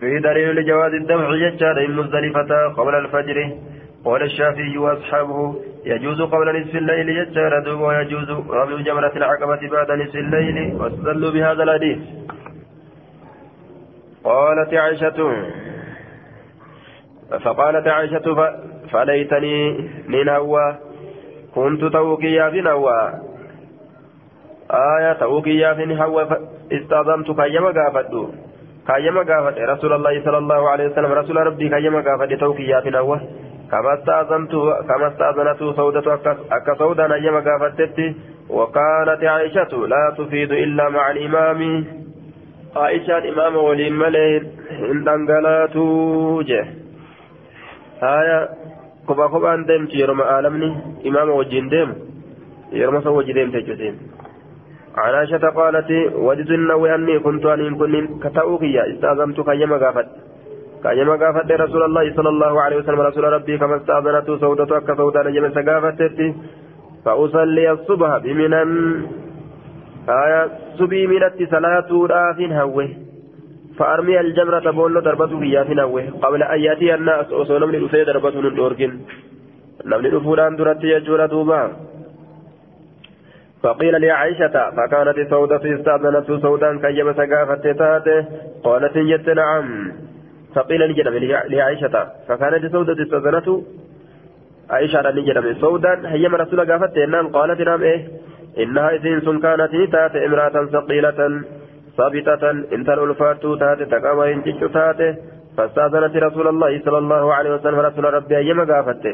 [0.00, 3.38] في دليل لجواز الدفع يجار مزدلفة قبل الفجر.
[4.04, 10.16] قال الشافعي وأصحابه يجوز قبل نصف الليل يجار دوب ويجوز رمي جمرة العقبة بعد نصف
[10.16, 11.98] الليل واستدلوا بهذا الحديث
[14.24, 15.18] قالت عائشة
[17.44, 18.26] فقالت عائشة
[18.92, 20.76] فليتني ننوى
[21.54, 23.12] كنت توقيا في نوى
[24.74, 25.20] آية
[25.74, 26.22] في نهوى
[26.72, 28.26] استأذنت كيما قافدوا
[28.88, 31.12] كايما قافت رسول الله صلى الله عليه وسلم.
[31.12, 33.20] رسول ربي كايما قافت توكيات نوه
[33.70, 34.52] كما استأذنت
[34.88, 36.16] كما استأذنت سودة
[36.52, 37.98] أكا سودا نيما قافتت
[38.50, 41.84] وكانت عائشة لا تفيد إلا مع الإمام.
[42.76, 44.42] عائشة الإمام وليم ملئ
[45.06, 46.66] دنقلاتو جه.
[48.02, 48.48] هايا
[49.08, 50.70] كبا كبا ديمت يرمى عالمني
[51.06, 51.90] إمام وجين ديم.
[52.72, 54.13] يرمى سوى جديم تجسين
[54.96, 60.06] عن عائشة قالت وجدت النوي أني كنت أن كن كتأوكيا استأذنت كيما قافت
[60.82, 63.00] كيما قافت رسول الله صلى الله عليه وسلم.
[63.00, 66.00] رسول ربي كما استأذنت سودة أكا سودة نجم سقافت
[67.04, 68.62] فأصلي الصبح بمنا
[70.08, 72.88] آية سبي منت صلاة راف هوه.
[73.78, 78.40] فأرمي الجمرة بولو ضربته فيها في نوه قبل أن يأتي الناس أصول من الأسيد ضربته
[78.40, 78.92] من الأورجن
[79.86, 81.62] نمني الأفولان درت يجور دوبا.
[83.64, 88.24] فقيل لعائشة فكانت سودة استأذنت سودا كيما سقافت تاته
[88.64, 89.92] قالت جت نعم.
[90.54, 91.14] فقيل نجدم
[91.54, 93.48] لعائشة فكانت سودة استأذنت
[94.70, 98.08] عائشة نجدم سودا هيما رسول قافت نعم قالت نعم إيه؟
[98.58, 101.20] إنها إذن كانت تات امرأة ثقيلة
[101.96, 105.00] ثابتة انت الألفات تات تقوى انتج تات
[105.56, 109.04] فاستأذنت رسول الله صلى الله عليه وسلم رسول ربي أيما قافت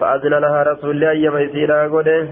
[0.00, 2.28] فأذن لها رسول الله أيما يسيرا قده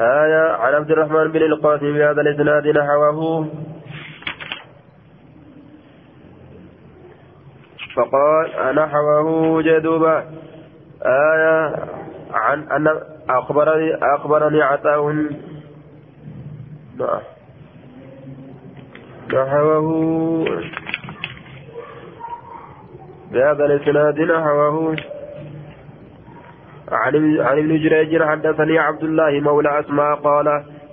[0.00, 3.48] آية عن عبد الرحمن بن القاسم بهذا الإسناد نحوه.
[7.96, 10.24] فقال نحوه جدوبا
[11.02, 11.76] آية
[12.30, 15.12] عن أن أخبرني أخبرني عطاء.
[16.98, 17.22] نعم.
[19.32, 20.44] نحوه
[23.32, 24.96] بهذا الإسناد نحوه.
[26.92, 30.48] عن ابن جريج حدثني عبد الله مولى أسماء قال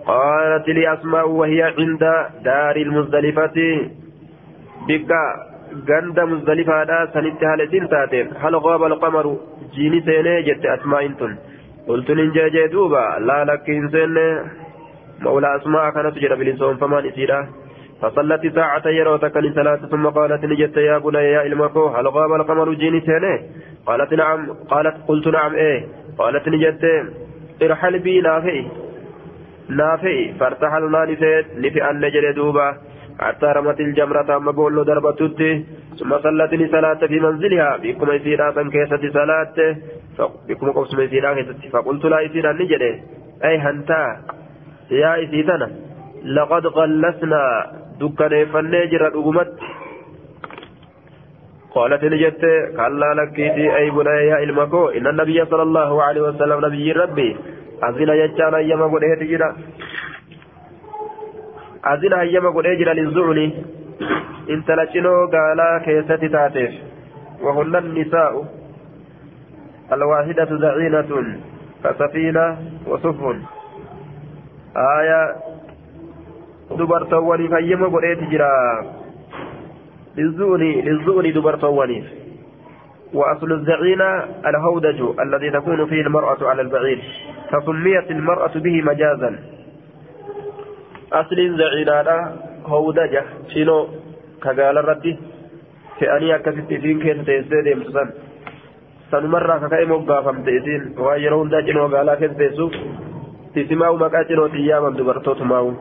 [0.06, 2.04] قالت لي أسماء وهي عند
[2.44, 3.58] دار المزدلفة.
[4.88, 5.12] بك
[5.90, 8.28] غند مزدلفة دا سنت هالتين تاتين.
[8.42, 9.38] هل غاب القمر
[9.76, 11.36] جيني سيني جت أسماء انتن.
[11.88, 13.20] قلت ننجي دوبا.
[13.20, 14.18] لا لك إنسان
[15.20, 17.48] مولى أسماء كانت جرى بلسون فمان إسيرا
[18.02, 23.02] فصلت ساعة يروتك لصلاة ثم قالت نجت يا بني يا إلمكو هل غاب القمر جيني
[23.02, 23.36] سيني؟
[23.86, 24.54] قالت نعم.
[24.70, 25.86] قالت قلت نعم إيه.
[26.18, 26.84] قالت نجت
[27.64, 28.64] ارحل بي نافئ
[29.70, 32.78] نافئ فارتحلنا نفئت نفئ أن نجري دوبا
[33.20, 35.42] حتى رمت الجمرة أما بولو دربتت
[36.00, 37.78] ثم صلت صلاة في منزلها.
[37.78, 39.58] بكم يسيرا كيسة صلاة.
[40.50, 42.92] بكم قوسم يسيرا كيسة فقلت لا يسيرا نجري
[43.44, 44.02] أي هنتا
[44.92, 45.70] يا إسيتنا
[46.26, 47.44] لقد غلسنا
[48.00, 49.52] دكان فنجر الأمت
[51.76, 52.44] قالت نجت
[52.78, 54.90] كلا لكيتي أي بني إلمكو.
[54.90, 57.38] إن النبي صلى الله عليه وسلم نبي ربي.
[57.84, 59.50] أزل يجان أيما قده تجرى
[61.86, 63.48] أزل أيما قده جرى للزعني
[64.50, 66.74] إن تلجنو قالا كيست تاتيف
[67.42, 68.34] وهن النساء
[69.94, 71.12] الواحدة زعينة
[71.84, 72.58] كسفينة
[72.88, 73.20] وصف.
[74.78, 75.22] آية
[76.72, 78.52] دبرتواني فيما قده تجرى
[80.18, 82.06] للزؤن للزؤن دبرتوانيف
[83.14, 84.10] وأصل الزعينة
[84.50, 87.00] الهودج الذي تكون فيه المرأة على البعير
[87.52, 89.40] فسميت المرأة به مجازا
[91.14, 92.32] أصل زعينة
[92.66, 93.24] هودجة
[93.54, 93.88] شنو
[94.44, 94.78] كقال
[96.00, 98.10] fe'anii akkasitti isiin keessa teessee deemtu san
[99.12, 102.74] sanumarraa kaka'e moggaafamte isiin waan yeroo hundaa cinoo gaalaa keessa teessuuf
[103.54, 105.72] tisimaa'u maqaa cinootiin yaaman dubartootumaa'u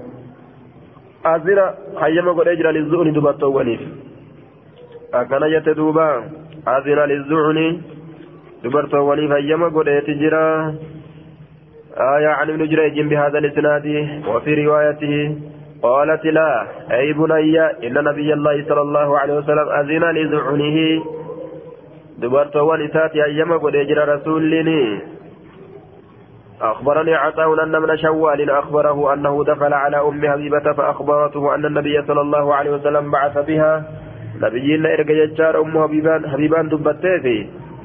[1.32, 1.64] azira
[2.02, 3.82] hayyama godhee jira lizu'uni dubartoowwaniif
[5.20, 6.08] akkana jette duuba
[6.66, 7.66] azina lizu'uni
[8.62, 10.44] dubartoowwaniif hayyama godheeti jira.
[11.94, 13.86] آية عن ابن جريج بهذا الإسناد
[14.28, 15.36] وفي روايته
[15.82, 21.04] قالت لا أي بني إن نبي الله صلى الله عليه وسلم أذن لزعنه
[22.18, 25.00] دبرت ونساتي أيما قد يجرى رسولني
[26.62, 32.20] أخبرني عطاء أن من شوال أخبره أنه دخل على أم حبيبة فأخبرته أن النبي صلى
[32.20, 33.84] الله عليه وسلم بعث بها
[34.42, 37.36] نبينا إرقى يجار أم حبيبان حبيبان دبتي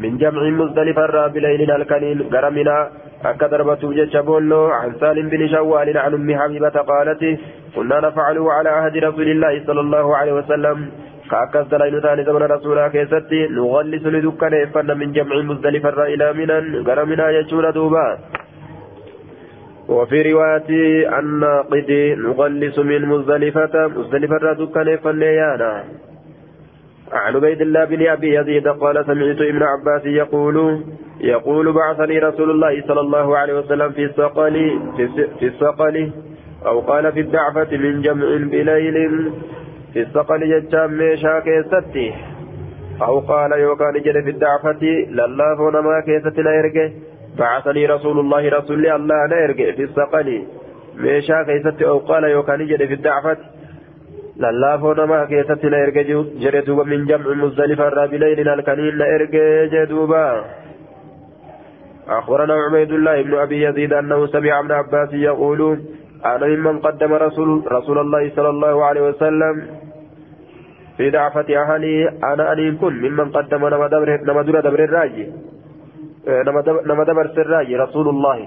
[0.01, 2.77] من جمع مزدلفة بليل الكنين قرمنا
[3.25, 7.21] أكا ضربته جيش بولو عن سالم بن شوال عن أم حبيبة قالت
[7.75, 10.77] كنا نفعله على عهد رسول الله صلى الله عليه وسلم
[11.31, 16.57] كأكس دلائل ثاني زمن رسولا كيستي نغلس لدكان فن من جمع مزدلفة إلى منى
[16.87, 18.07] قرمنا يجون دوبا
[19.89, 20.69] وفي رواية
[21.19, 21.89] الناقد
[22.25, 25.73] نغلس من مزدلفة مزدلفة دكان فن يانا
[27.13, 30.83] عن عبيد الله بن أبي يزيد قال سمعت ابن عباس يقول
[31.21, 34.79] يقول بعثني رسول الله صلى الله عليه وسلم في الثقل
[35.39, 36.11] في الثقل
[36.65, 39.31] أو قال في الدعفة من جمع بليل
[39.93, 42.13] في الثقل جتام ميشا كيستي.
[43.01, 46.89] أو قال يوكان جد في الدعفة لله نما كيستنا يرجع.
[47.39, 50.43] بعثني رسول الله رسول الله لا يرجع في الثقل
[50.97, 51.85] ميشا كيستي.
[51.87, 53.37] أو قال يوكان جد في الدعفة
[54.43, 56.03] lallaafoo namaa keessatti na erge
[56.43, 60.23] jedhe duuba min jamci muzdalifa irraa bileylin halkaniin na erge jee duuba.
[62.09, 65.79] أخبرنا عبيد الله بن أبي يزيد أنه سمع ابن عباس يقول
[66.25, 69.55] أنا ممن قدم رسول رسول الله صلى الله عليه وسلم
[70.97, 75.25] في دعفة أهلي أنا أن كن ممن قدم نما دبر نما دبر الراجي
[76.89, 78.37] نما دبر الراجي رسول الله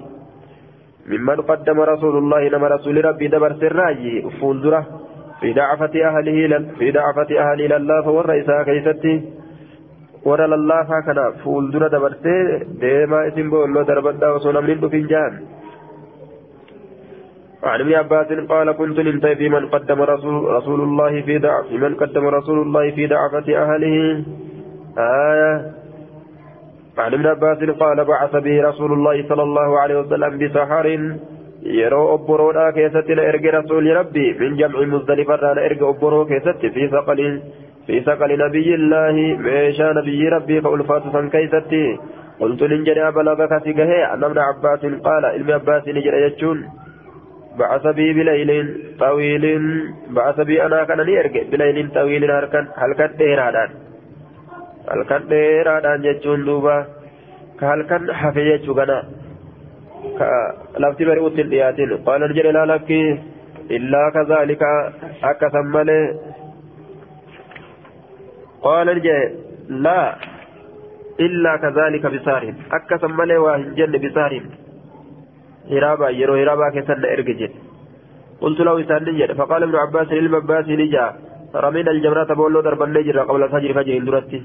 [1.06, 5.01] ممن قدم رسول الله نما رسول ربي دبر الراجي فولدره
[5.42, 9.14] في دعفة أهله في دعفة أهله لله والرئيس كيستي
[10.24, 12.38] ورا لله كان فول درا دبرتي
[12.80, 15.32] ديما إسم بولو دربدا وصونا من فنجان
[17.62, 19.00] عن ابن عباس قال كنت
[19.38, 24.24] في من قدم رسول, رسول الله في دعف من قدم رسول الله في دعفة أهله.
[24.98, 25.54] آية.
[26.98, 30.86] عن ابن عباس قال بعث به رسول الله صلى الله عليه وسلم بسحر
[33.16, 37.40] na erge rasuulli rabbi min jamci muzdalifarraa na erge obboroo keessatti fi saqaliin
[37.86, 41.82] fi saqali nabiyyillaahi meeshaa nabiyyi rabbii ka ulfaatu san keeysatti
[42.38, 46.64] qultu nin jedhe abalaga kasi gahee annamna abbaasin qaala ilmi abbaasin jedhe jechuun
[47.60, 48.50] بعث بي بليل
[49.00, 49.44] طويل
[50.16, 52.30] بعث بي أنا كان نيرجع بليل طويل
[52.80, 53.70] هل كان ديرادان
[54.88, 56.76] halkan dheeraadhaan jechuun duuba
[57.58, 58.42] ka halkan hafe
[62.56, 63.00] laa lakki
[63.76, 64.68] illaa kazaalika
[65.30, 66.04] akkasan malee
[68.64, 69.26] qaala ni jedhe
[69.86, 70.08] laa
[71.26, 74.46] illaa kazaalika bisaarin akkasan malee waa hin jenne bisaarin
[75.74, 77.60] hiraabaa yeroo hiraabaa keessan na erge jedhe
[78.42, 81.04] قلت له إسان فقال ابن عباس للم عباس نجا
[81.64, 84.40] رمينا الجمرة بولو ضربا نجر قبل الفجر فجر درتي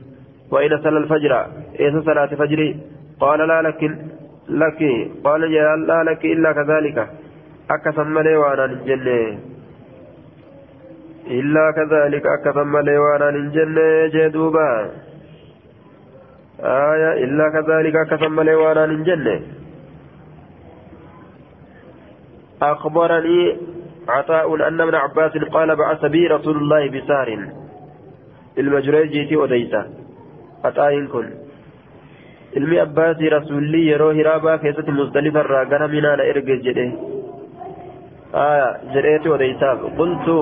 [0.53, 1.33] وإن صلى الفجر
[1.81, 2.59] إيس صلاة فجر
[3.23, 3.91] قال لا لكن
[4.49, 4.81] لك
[5.23, 7.09] قال يا لا لك إلا كذلك.
[7.71, 9.07] أكثم لي وأنا نجن
[11.27, 13.77] إلا كذلك أكثم لي وأنا نجن
[14.13, 14.91] جدوبا
[16.59, 19.41] آية إلا كذلك أكثم لي وأنا نجن
[22.61, 23.57] أخبرني
[24.09, 27.49] عطاء أن ابن عباس قال بعث بي رسول الله بسار
[28.57, 29.85] المجريجي وديسة
[30.65, 31.46] عطاء كن.
[32.57, 36.87] Ilmi abbaasii rasuulli yeroo hiraabaa keessatti musdalifa irraa gara minaana erge jedhe.
[38.47, 40.39] Aya jedheeti odeysaaf qultu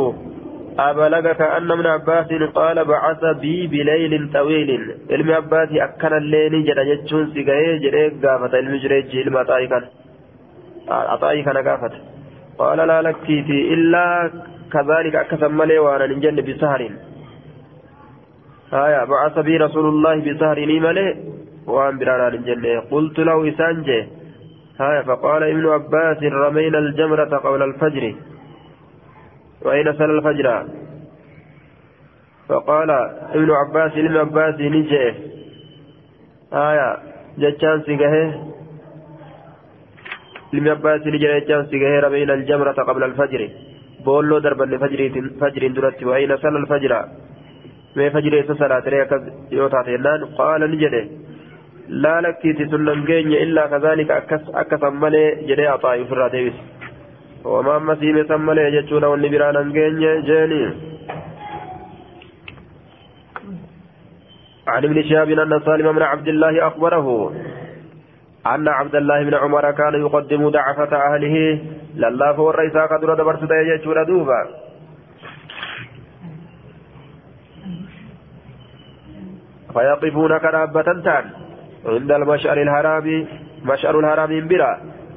[0.80, 7.34] أبلغك أن ابن عباس قال بعث بي بليل طويل علم عباسي أكن الليل جد جتشون
[7.34, 9.84] سيغاي جد قافة علم أطائي كان
[10.90, 11.92] أطائي كان قافة
[12.58, 14.32] قال لا لكيتي إلا
[14.74, 16.82] كذلك أكثم ملي وأنا ننجن بسهر
[18.74, 21.35] آية بعث بي رسول الله بسهر ملي
[21.68, 24.00] وأن برانا ننجن قلت له إسانجي
[24.82, 28.16] آية فقال ابن عباس رمينا الجمرة قبل الفجر
[29.62, 30.68] وأين صلى الفجر
[32.50, 32.90] فقال
[33.38, 35.14] ابن عباس ابن عباس نجي
[36.54, 36.98] آية
[37.38, 38.46] جتشان سيغه
[40.56, 43.48] ilmi abbaasi ni jira jechaan si gahee rabeeyna aljamrata qabla alfajri
[44.06, 44.78] boolloo darbanne
[45.42, 47.00] fajriin duratti waayina sala alfajra
[47.96, 49.70] mee fajri isa salaatiree akkas yoo
[53.06, 54.18] geenye illaa kazaalika
[54.54, 56.62] akkasan malee jedhee axaa'i ofirraa deebise
[57.44, 60.62] wamaa amma siime san malee jechuudha wanni biraa nan geenye jeeni
[64.68, 67.34] عن ابن شهاب أن سالم بن عبد الله أخبره
[68.48, 71.36] أن عبد الله بن عمر كان يقدم دعفة أهله
[71.96, 72.56] لله فور
[72.92, 74.42] قدر دبرت يجور دوبا
[79.74, 81.45] فيقفون كرابة تان
[81.86, 83.28] عند المشعر الهرام
[83.66, 84.72] مشعر الهرام برا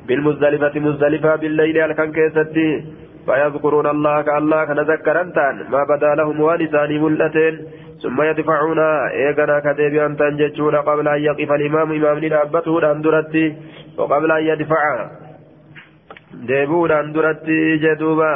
[0.07, 2.85] بالمزدلفة مزدلفة بالليل الكن كيستي.
[3.27, 7.55] فيذكرون الله كالله كنذكر تان ما بدا لهم ولسان ملتين.
[8.03, 8.81] ثم يدفعون
[9.21, 13.47] إيقنا كتب أن تنججون قبل أن يقف الإمام إمام لنأبته أندرتي
[13.99, 15.11] وقبل أن يدفع.
[16.49, 18.35] ديبون أندرتي جدوبا.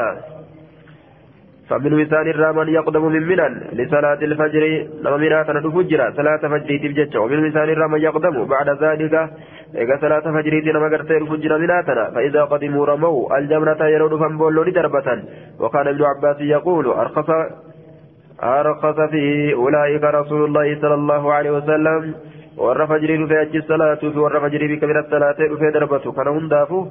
[1.68, 3.60] فمن مثال الرامن يقدم من منن.
[3.72, 4.62] لصلاة الفجر
[5.02, 9.14] لما منا تنفجر صلاة فجر تبجج ومن مثال الرامن يقدم بعد ذلك.
[9.74, 13.38] إذا صلاة فجر نما قرتين فجر مناتنا فإذا قدموا رموا.
[13.38, 15.08] الجمرة يرون فنبولوا لدربة.
[15.60, 17.30] وكان ابن عباس يقول أرخص
[18.42, 22.14] أرخص فيه أولئك رسول الله صلى الله عليه وسلم.
[22.58, 24.02] ور فجر في أجل الصلاة.
[24.22, 26.12] ور فجر بك من الصلاة في دربته.
[26.12, 26.86] كان هندافو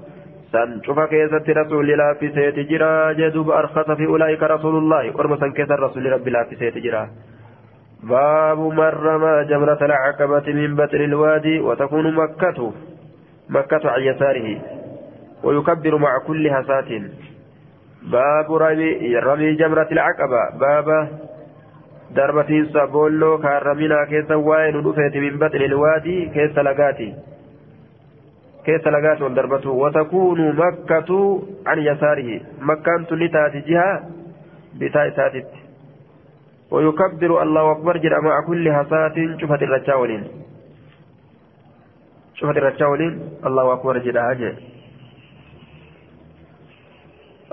[2.19, 6.43] في سيت جرا جدوب أرخص في أولئك رسول الله ورم سن كيسة رسول رب الله
[6.43, 7.09] في سيت جرا
[8.03, 12.73] باب من رمى جمرة العقبة من بطن الوادي وتكون مكة
[13.49, 14.61] مكة عن يساره
[15.43, 16.89] ويكبر مع كل هسات
[18.11, 21.07] باب رمي, رمي جمرة العقبة باب
[22.15, 26.63] darbatiinsa boolloo kaarraminaa keessa waa'ee nu dhufeeti min baxni ilwaadii keessa
[29.35, 33.89] darbatu watakuunu makkatu an yasaarihi makkaan tun ni taati jiha
[34.79, 35.61] bitaa isaatitti
[36.71, 40.23] ويكبر الله أكبر جل مع كل هسات شفت الرجاولين.
[42.39, 43.13] شفت الرجاولين.
[43.45, 44.55] الله أكبر هاجه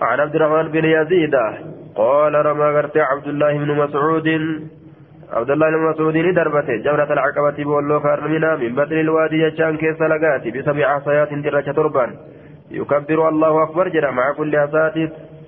[0.02, 1.34] عن عبد الرحمن بن يزيد
[1.94, 4.28] قال رمى غرت عبد الله بن مسعود
[5.32, 10.50] عبد الله بن مسعود دربته جمرة العقبة بولو كارمنا من بدر الوادي يجان كيس لقاتي
[10.50, 12.10] بسبع عصيات درجة تربان.
[12.70, 14.94] يكبر الله أكبر جدا مع كل عصات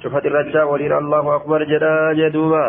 [0.03, 2.67] شفت الرجاء ولين الله أكبر جدا جدوبا.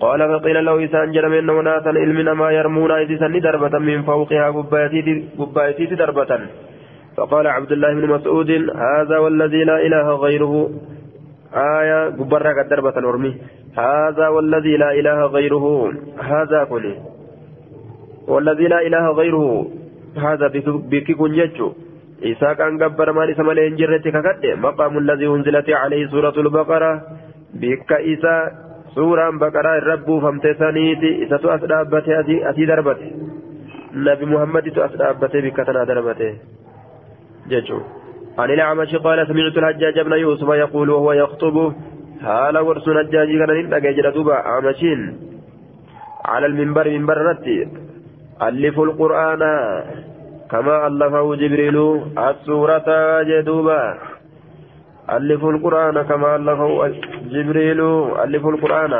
[0.00, 4.50] قال فقيل له إسان جرم إنه ناسا علمنا ما يرمون إذا دربة من فوقها
[5.38, 6.40] قبايتي دربة.
[7.16, 10.70] فقال عبد الله بن مسعود هذا والذي لا إله غيره.
[11.54, 13.32] آية قبرة قد دربة الأرمي
[13.76, 16.96] هذا والذي لا إله غيره هذا كله.
[18.28, 19.66] والذي لا إله غيره
[20.16, 20.46] هذا
[20.92, 21.58] بك كنجج
[22.24, 27.02] إساء كان قبر ما نسمى لإنجرتك كده مقام الذي أنزلت عليه سورة البقرة.
[27.54, 27.90] بك
[29.78, 33.06] irra buufamte saniiti isatu as dhaabbate asii darbate
[33.94, 36.28] nabi muhammaditu as dhaabbate bikka tanaa darbate
[37.48, 37.84] jechuun
[38.38, 41.12] عن الأعمش قال سمعت الحجاج بن يوسف يقول وهو
[42.20, 45.00] يخطب حال ورس الحجاج كان نلقى دوبا أعمشين
[46.24, 47.68] على المنبر منبر رتي
[48.42, 49.42] ألفوا القرآن
[50.50, 51.76] كما ألفه جبريل
[52.18, 52.88] السورة
[53.22, 53.98] جدوبا
[55.10, 56.70] ألفوا القرآن كما ألفه
[57.32, 57.80] جبريل
[58.24, 58.92] ألفوا القرآن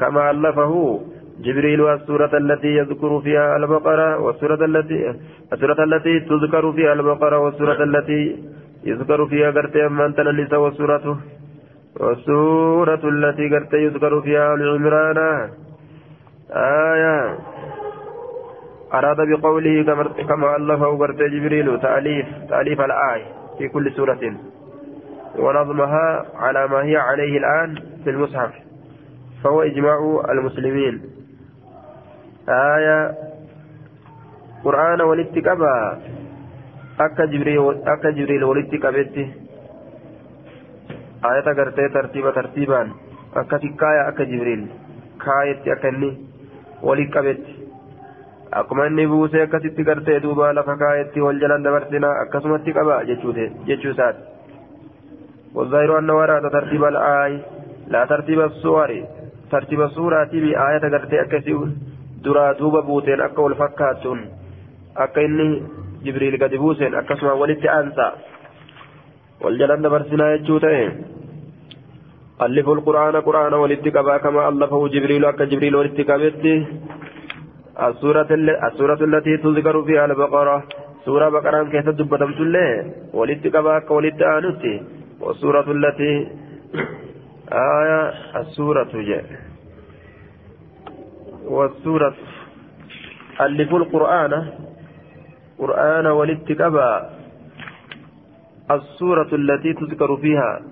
[0.00, 1.00] كما ألفه
[1.44, 5.14] جبريل السورة التي يذكر فيها البقرة والسورة التي
[5.52, 8.22] السورة التي تذكر فيها البقرة والسورة التي
[8.84, 11.18] يذكر فيها قرتي من النساء والسورة
[12.00, 15.50] والسورة التي قرتي يذكر فيها العمران
[16.50, 17.38] آية.
[18.94, 19.82] أراد بقوله
[20.28, 23.24] كما ألفه قرتي جبريل تأليف تأليف الآية
[23.58, 24.34] في كل سورة.
[25.38, 27.74] ونظمها على ما هي عليه الآن
[28.04, 28.50] في المصحف
[29.44, 31.02] فهو إجماع المسلمين.
[32.48, 33.14] آية.
[34.64, 35.98] قرآن والاتقابا
[37.00, 38.44] أكا جبريل أكا جبريل
[41.23, 42.91] والاتقابتي آية قرتي ترتيبا ترتيبا
[43.35, 44.67] أكا تكايا أكا جبريل
[45.25, 46.17] كايتي أكني
[46.83, 47.63] ولقابتي
[48.53, 53.33] akkuma inni buusee akkasitti gartee duuba lafa kaayetti wal jalan dabarsinaa akkasumatti qaba jechuu
[53.91, 54.33] isaati
[55.55, 57.39] والظاهر أنه أراد ترتيب الآي
[57.87, 59.03] لا ترتيب الصور
[59.51, 61.53] ترتيب الصورة بآية قرتي أكسي
[62.23, 64.19] درا دوبا بوتين أكا والفكاتون
[64.97, 65.63] أكا إني
[66.03, 68.11] جبريل قد بوسين أكسما ولدت أنسى
[69.42, 70.90] والجلال برسنا يجوتين
[72.42, 76.56] ألفوا القرآن قرآن ولدت كبا كما ألفه جبريل أكا جبريل ولدت كبتي
[77.88, 78.30] السورة,
[78.68, 80.56] السورة التي تذكر فيها البقرة
[81.04, 82.70] سورة بقرة كيف دبتمت الله
[83.18, 84.74] ولدت كبا أكا ولدت آنتي
[85.20, 86.12] والسورة التي
[87.52, 88.00] آية
[88.40, 89.24] السورة جاء
[91.44, 92.14] والسورة
[93.40, 94.32] ألفوا القرآن
[95.58, 97.17] قرآن والاتقبى
[98.70, 100.62] السورة التي تذكر فيها.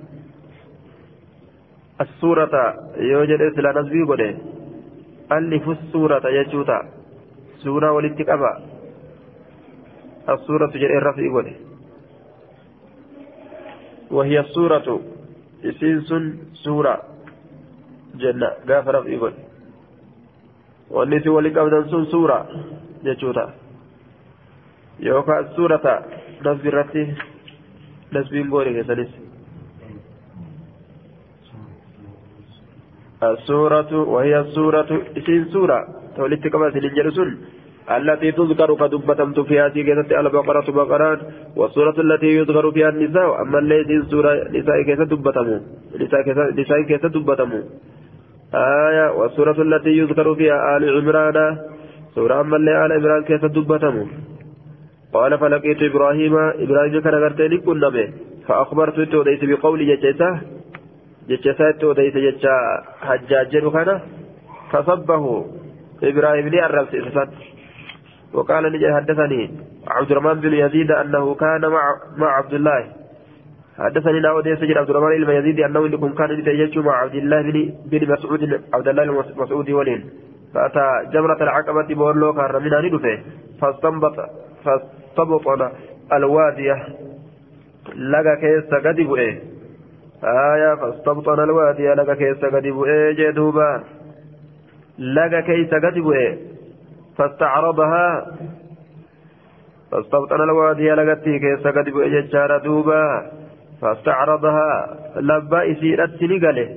[2.01, 2.55] السورة
[2.97, 4.31] يوجد إسلا نسبي قده
[5.33, 6.79] ألفوا السورة يجوتا.
[7.65, 8.53] سورة والاتقبى
[10.29, 11.57] السورة جاء الرفي قده
[14.11, 15.01] وهي السورة.
[15.65, 16.11] إسينس
[16.53, 16.97] سورة.
[18.17, 19.35] جنة غافر إيقون
[20.91, 22.49] والنسي ولك أبدا سن سورة
[23.05, 23.55] جتشوتا
[25.01, 26.05] يوكا السورة
[26.47, 27.05] نسبي رتي.
[28.13, 29.11] نسبي مبوري كسنس
[33.23, 35.79] السورة وهي السورة إسين سورة.
[36.17, 37.31] تولدت كما سنجر سن.
[37.97, 41.19] التي تذكر كدبتمت فيها كيست البقرة بقران
[41.57, 43.29] والسورة التي يذكر فيها النساء.
[43.43, 45.57] أما الذي سورة نساء كيست دبتمو
[46.61, 47.61] نساء كيست دبتمو
[48.55, 51.39] آية والسورة التي يذكر فيها آل عمران.
[52.15, 54.05] سورة أما اللي آل عمران كيست دبتمو
[55.23, 58.09] قال فلقيت إبراهيم إبراهيم كان غرتني كنا به
[58.47, 60.31] فأخبرت توديت بقول ججسة
[61.29, 62.57] ججسة توديت ججا
[63.01, 64.01] حجاج كان.
[64.71, 65.45] فصبه.
[66.03, 67.29] إبراهيم لي الرمس إسفت.
[68.35, 69.51] وقال نجي حدثني
[69.89, 71.83] عبد الرحمن بن يزيد أنه كان مع
[72.17, 72.87] مع عبد الله.
[73.79, 77.43] حدثني ناود يسجد عبد الرحمن بن يزيد أنه إنكم كان يتجج مع عبد الله
[77.91, 80.11] بن مسعود عبد الله المسعود ولين.
[80.55, 83.19] فأتى جمرة العقبة بقول له كان ندفه.
[83.61, 84.17] فاستنبط
[85.17, 85.71] فاستبطن
[86.13, 86.87] الوادية
[87.97, 89.39] لقى كيس قد بؤه
[90.25, 93.83] آية فاستبطن الوادية لقى كيس قد بؤه جدوبا
[94.99, 96.37] لقى كيس قد بؤه
[97.19, 98.27] فاستعرضها
[99.93, 103.31] فاستبطن الوادي لقتي كيس قد بأججار دوبا
[103.81, 106.69] فاستعرضها لبا إسيرت نقله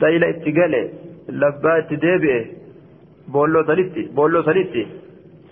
[0.00, 0.88] دايلة اتقله
[1.28, 2.44] لبا اتدابئه
[3.28, 4.86] بولو سنتي بولو سنتي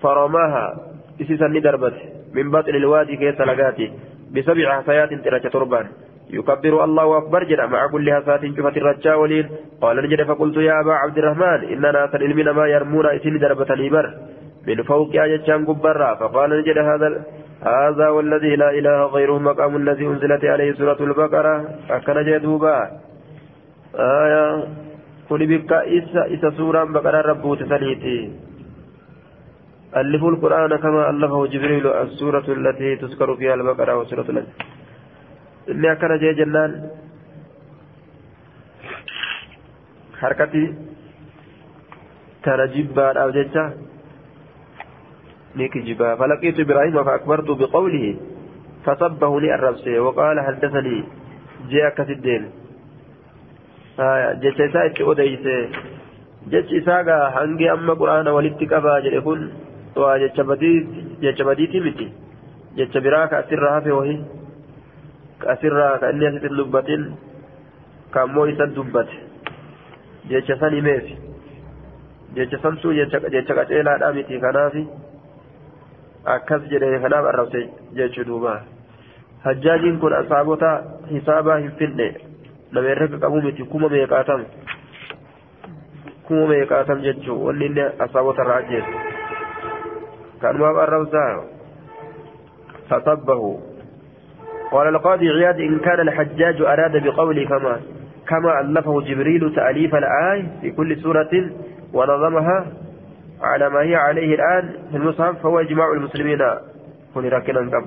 [0.02, 0.91] فرماها
[1.22, 1.94] إسيسا ندربت
[2.34, 3.86] من بطن الوادي كيس لقاتي
[4.34, 5.86] بسبع حصيات تركة تربان
[6.30, 9.46] يكبر الله أكبر جدا مع كل هفات شفت الرجاء ولين
[9.82, 14.06] قال نجد فقلت يا أبا عبد الرحمن إننا سنلمنا ما يرمون إسن دربة الإبر
[14.66, 17.08] من فوق آية قبرا فقال نجد هذا
[17.62, 21.54] هذا والذي لا إله غيره مقام الذي أنزلت عليه سورة البقرة
[21.90, 22.76] أكن جدوبا
[23.94, 24.64] آية
[25.28, 28.18] كل بك إسا إسا سورة بقرة ربو تسليتي
[29.96, 34.46] ألفوا القرآن كما ألفه جبريل السورة التي تذكر فيها البقرة وسورة
[35.92, 36.72] akkana jee jennaan
[40.20, 40.62] harkatti
[42.42, 43.64] tana jibbaadhaaf jecha
[45.54, 48.10] ni kijibaa falaqiitu ibraahima faakbartu biqawlihi
[48.84, 51.02] fasabbahu ni arrabse waqaala haddasanii
[51.70, 52.48] jee akkasit deeme
[54.42, 55.56] jecha isaa itti odeyse
[56.54, 59.50] jechi isaa gaa hangi amma quraana walitti qabaa jedhe kun
[59.96, 62.12] waa jecha badiiti miti
[62.76, 64.16] jecha biraa ka asirraa hafe wahi
[65.38, 67.04] ka asirraa ka inni asitti dubbatin
[68.10, 69.16] ka ammoo isa dubbate
[70.32, 71.16] jecha san himeefi
[72.34, 74.86] jecha santuu jecha qaceelaadhaa miti kanaafi
[76.24, 77.68] akkas jedhe kanaaf arrabse
[78.00, 78.62] jechuu duuba
[79.44, 80.70] hajjaajiin kun asaabota
[81.10, 82.06] hisaabaa hin finne
[82.72, 84.44] nama herrega qabu miti kuma meeqaatam
[86.28, 89.11] kuma meeqaatam jechuu wanni inni asaabota irraa ajjeesu
[90.42, 91.44] كانوا الروزاء.
[92.90, 93.60] فصبه.
[94.72, 97.80] قال القاضي عياد إن كان الحجاج أراد بقوله كما
[98.28, 101.50] كما ألفه جبريل تأليف الآية في كل سورة
[101.92, 102.66] ونظمها
[103.42, 106.42] على ما هي عليه الآن في المصحف فهو إجماع المسلمين.
[107.16, 107.86] هنا راكنا قبل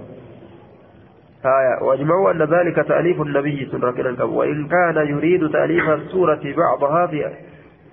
[1.45, 1.83] آية.
[1.83, 7.29] وأجمعوا أن ذلك تأليف النبي راكنا قبل وإن كان يريد تأليف السورة بعضها في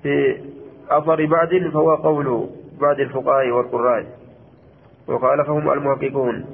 [0.02, 0.36] في
[0.90, 2.48] أثر بعد فهو قول
[2.80, 4.21] بعض الفقهاء والقراء.
[5.08, 6.46] وخالفهم المحققون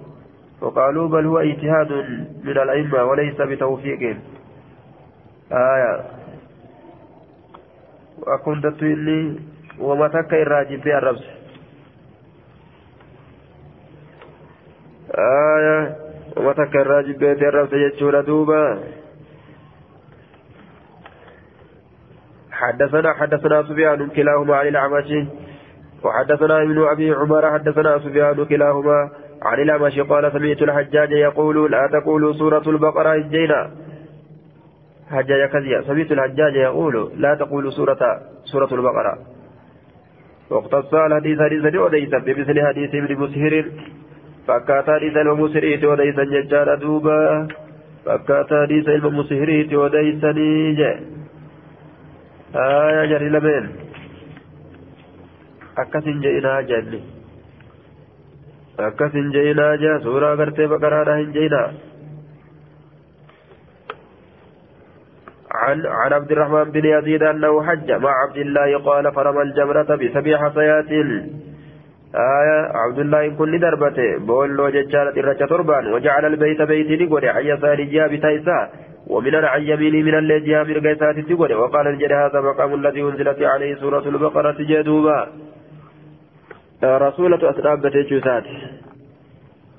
[0.61, 1.93] وقالوا بل هو اجتهاد
[2.45, 4.17] من الأئمة وليس بتوفيق.
[5.53, 6.05] آية.
[8.19, 9.41] وأكون تتويني
[9.79, 11.25] وما تكا الراجب في الربس.
[15.19, 15.97] آية.
[16.37, 18.79] وما تكا الراجب في الربس يجول دوبا.
[22.51, 25.27] حدثنا حدثنا سفيان كلاهما عن الأعمش.
[26.05, 29.11] وحدثنا ابن أبي عمر حدثنا سفيان كلاهما
[29.43, 33.71] عن الأمش قال سمعت الحجاج يقول لا تقولوا سورة البقرة الجينا
[35.11, 37.99] حجاج كذيا سمعت الحجاج يقول لا تقولوا سورة
[38.45, 39.19] سورة البقرة.
[40.51, 43.65] واقتص الحديث حديث وديس بمثل حديث ابن مسهر
[44.47, 47.49] فكات حديث المسهر وديس ججال دوبا.
[48.05, 50.95] فكات حديث المسهر وديس نيجي
[52.55, 53.88] آية جري لمن؟
[55.85, 57.01] Akkasin je'inaa jenne
[58.89, 61.69] akkasin je'inaa jaa suuraa gartee baqaraadha hin je'inaa
[65.59, 70.37] عن عن عبد الرحمن بن يزيد أنه حج مع عبد الله قال فرمى الجمرة بسبع
[70.43, 70.91] حصيات
[72.15, 77.83] آية عبد الله كل دربته بول وججالة الرجة تربان وجعل البيت بيت نقول عن يسار
[77.83, 78.71] جاب تيسا
[79.07, 83.75] ومن عن يمين من الذي جاب رقيسات تقول وقال الجد هذا مقام الذي أنزلت عليه
[83.75, 85.29] سورة البقرة جدوبا
[86.85, 88.45] رسولة أسراب بتيجوسات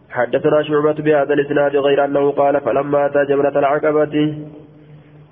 [0.09, 4.15] حدثنا شعبة بهذا الإسناد غير أنه قال فلما أتى جمرة العقبة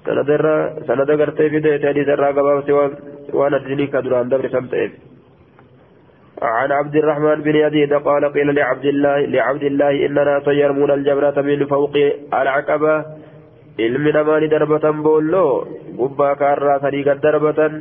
[0.06, 2.64] سندر سند قرتي في ديت حديث الرقبة
[3.34, 4.90] وأنا تجني كدران دبر سمتئ
[6.42, 11.66] عن عبد الرحمن بن يزيد قال قيل لعبد الله لعبد الله إننا سيرمون الجمرة من
[11.66, 11.96] فوق
[12.34, 13.06] العقبة.
[13.78, 17.74] ilmi namaa ni darbatan boolloo gubbaa kaarraa sadii gad darbatan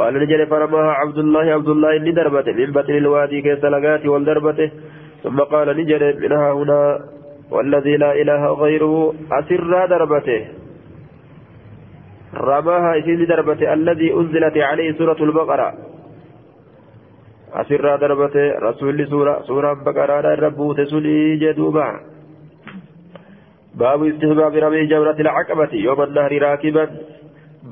[0.00, 4.70] قال نجري فرماها عبد الله عبد الله إني دربته من بطن الوادي كيس لقاتي والدربته
[5.22, 6.80] ثم قال نجري منها هنا
[7.50, 10.40] والذي لا إله غيره أسر دربته.
[12.34, 15.68] رماها إسين دربته الذي أنزلت عليه سورة البقرة.
[17.52, 21.88] أسر دربته رسول سورة سورة بقرة ربوت سلي جدوبا.
[23.74, 26.84] باب استهباب رمي جمرة العقبة يوم النهر راكبا.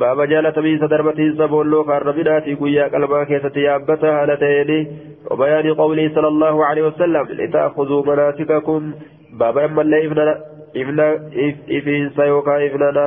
[0.01, 4.71] باب جالتمي صدربتي سبولو كاربناتي قويا قلبا كيست يابتا هالتين
[5.31, 8.93] وبيان قوله صلى الله عليه وسلم لتأخذوا مناسككم
[9.41, 10.39] باب أما اللي إفنا
[10.77, 11.07] إفنا
[11.77, 13.07] إفين سيوكا إفنانا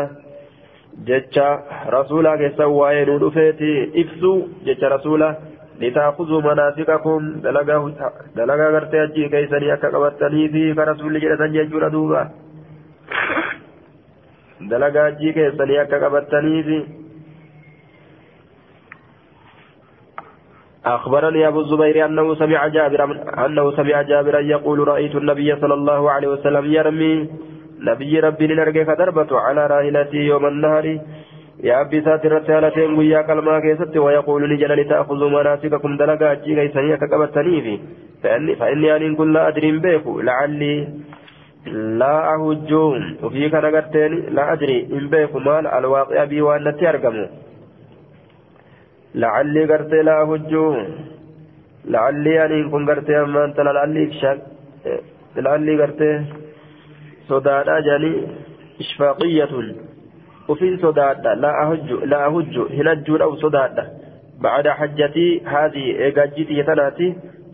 [1.08, 1.48] جتشا
[1.96, 3.72] رسولا كيسا وين ودفيتي
[4.02, 4.34] إفسو
[4.66, 5.30] جتشا رسولا
[5.82, 7.20] لتأخذوا مناسككم
[8.36, 12.22] دلقا غرتي أجي كيسني أكا قبطني في كرسول جلسا جيجورا دوبا
[14.70, 16.80] dalagaa ajjii keessanii akka qabattaniifi
[20.86, 23.02] أخبرني أبو الزبير أنه سمع جابر
[23.46, 27.30] أنه سمع جابرا يقول رأيت النبي صلى الله عليه وسلم يرمي.
[27.86, 30.86] نبي ربي لنرجع كدربة على راحلتي يوم النهر.
[31.64, 37.80] يا أبي ساتر رسالتين ويا كلمة كيست ويقول لجل لتأخذوا مناسككم دلقا أجي كيسني كقبتني
[38.24, 40.22] فإني, فإني أن كل أدري بيكو.
[40.22, 40.74] لعلي
[41.67, 47.27] لا أهجون وفي كان قرتين لا أدري إن بيكو مال الواقع بي وأن أرقموا
[49.15, 50.79] لعلي قرتي لا أهجون
[51.85, 54.39] لعلي أن كن قرتي أما أنت لعلي شك
[55.37, 56.11] لعلي قرتي
[57.29, 58.13] صدادا جاني
[58.81, 59.49] إشفاقية
[60.49, 63.85] وفي صدادا لا أهج لا أهج هنجون أو صدادا
[64.41, 67.09] بعد حجتي هذه إيجاجتي تناتي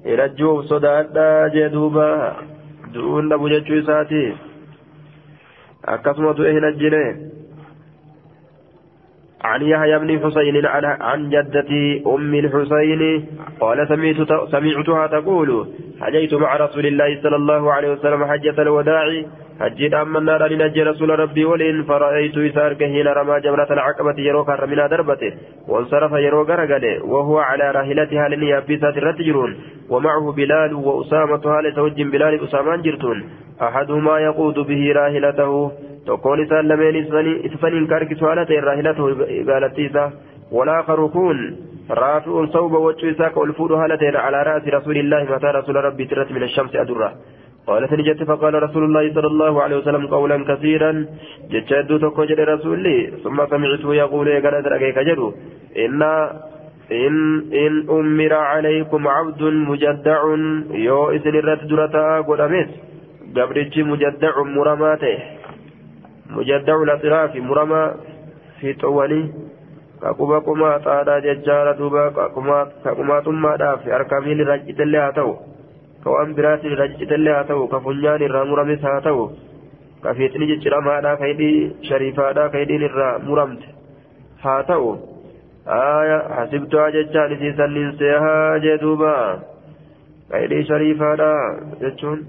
[0.06, 2.36] هنجو صدادا جدوبا
[2.97, 4.23] du'uun dhabu jechuu isaati.
[5.95, 7.03] Akkasuma du'e hin ajjine
[9.47, 13.01] عن يحيى بن حسين عن جدتي أم الحسين
[13.59, 15.67] قال سمعت سمعتها تقول
[16.01, 19.23] حجيت مع رسول الله صلى الله عليه وسلم حجة الوداع
[19.59, 24.87] حجيت أما النار لنجي رسول ربي ولين فرأيت إسارك حين رمى جمرة العقبة يرو كرمنا
[24.87, 25.31] دربته
[25.67, 29.55] وانصرف يرو غرغله وهو على راحلتها لنيابسات الرتجرون
[29.89, 33.17] ومعه بلال وأسامة هالة توجم بلال أسامان جرتون
[33.61, 35.71] أحدهما يقود به راحلته
[36.07, 36.95] تقول إسان لمن
[37.45, 39.03] إسفن كارك سؤالة راحلته
[39.49, 39.77] قالت
[40.51, 41.37] والآخر كون
[41.91, 46.43] رافع صوب وجه إساك والفود هالة على رأس رسول الله متى رسول ربي ترت من
[46.43, 47.13] الشمس أدرة
[47.67, 50.91] قالت نجت فقال رسول الله صلى الله عليه وسلم قولا كثيرا.
[51.51, 52.97] جتشد تكوجد رسولي.
[53.23, 55.27] ثم سمعته يقول يا قناة رقيك جدو
[55.85, 56.01] إن
[56.91, 57.15] إن
[57.63, 60.21] إن أمر عليكم عبد مجدع.
[60.87, 62.69] يو إذن الرد درتا قدمت
[63.35, 65.17] قبرتش مجدع مرماته.
[66.29, 67.83] مجدع الأطراف مرمى.
[68.59, 69.21] في طواني
[70.01, 72.65] kakuma kumaa xaadhaa jechaadha duuba kakumaa
[73.25, 75.56] xummaadhaaf harkamiin irraa ciccitillee haa ta'u ka
[79.07, 79.23] ta'u
[80.03, 83.67] ka fiixni cicciramaadhaa ka hidhii shariifaadhaa ka hidhiin irraa muramte
[84.43, 84.89] haa ta'u
[85.77, 89.13] aya hasibtuhaa jechaan isiisan ninseehaa jee duuba
[90.31, 91.39] ka hidhii shariifaadhaa
[91.85, 92.19] jechuun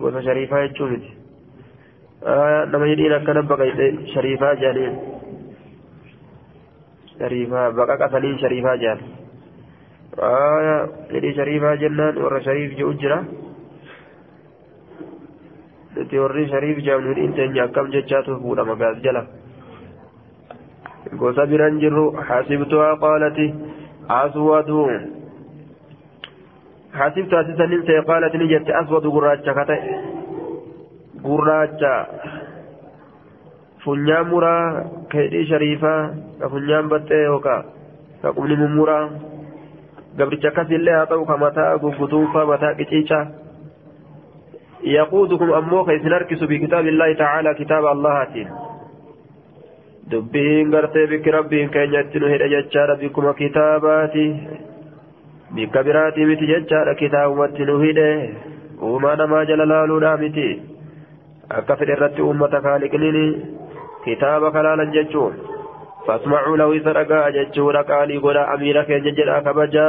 [0.00, 1.10] gosa shariifaa jechuu miti
[2.38, 4.98] aya nama hidhiin akkana baqayxe shariifaa jedhaniin
[7.18, 8.98] شريفا بقى قتلين شريفا جان
[10.22, 12.92] آية إلي شريفا جنان ورا شريف جو
[15.98, 19.22] nuti warri shariif jaamnuun inteenya akkam jechaatu fuudha magaas jala
[21.20, 23.46] gosa biran jirru hasibtuhaa qaalati
[24.18, 24.84] aswadu
[26.98, 29.96] hasibtu asisanin see qaalati ni jette aswadu gurraacha ka ta'e
[31.26, 31.94] gurraacha
[33.84, 34.62] funyaan muraa
[35.10, 36.00] ka hidhii shariifaa
[36.40, 37.64] ka funyaan baxxee yookaan
[38.22, 39.04] ka qubni mummuraa
[40.18, 43.18] gabricha akkasillee haa ta'u ka mataa guggutuufa mataa qiciica
[44.94, 48.48] yaquudukum ammoo ka isin harkisu bikitaabi illaahi tacaala kitaaba allahaatiin
[50.10, 54.26] dubbiin gartee bikki rabbiin keenya itti nu hidhe jechaadha bikkuma kitaabaati
[55.58, 58.08] bikka biraatii miti jechaadha kitaabumatti nu hidhe
[58.90, 60.48] uumaa namaa jala laaluudhaa miti
[61.60, 63.26] akka fedhe irratti uummata kaaliqnini
[64.08, 65.38] kitaaba kalaalan jechuun
[66.08, 69.86] فاسمعوا له سرقا جتشورا قالي قدا أميرا كي ججرا كبجا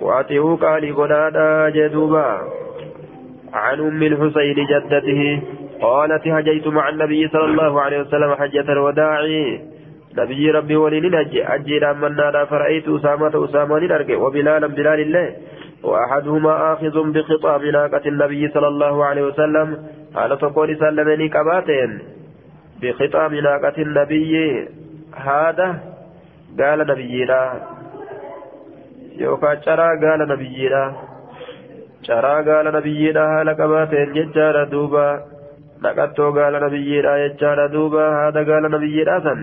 [0.00, 2.38] وأطيعوا قالي قدا جدوبا.
[3.52, 5.42] عن أم الحسين جدته
[5.80, 9.20] قالت هجيت مع النبي صلى الله عليه وسلم حجة الوداع.
[10.18, 15.36] نبي ربي ولين أجي أجي من نادى فرأيت أسامة أسامة نرجع وبلالا بلال الله
[15.82, 19.78] وأحدهما آخذ بخطاب ناقة النبي صلى الله عليه وسلم
[20.14, 21.98] قال تقول سلمني كباتين.
[22.82, 24.32] بخطاب ناقة النبي
[25.16, 25.68] هذا؟
[26.60, 27.60] قال نبينا.
[29.18, 30.82] يوكا ترى قال نبينا
[32.06, 35.08] ترى قال نبينا هل كباتين ججار دوبا
[35.84, 39.40] نقطو قال نبينا يجار دوبا هذا قال نبينا سن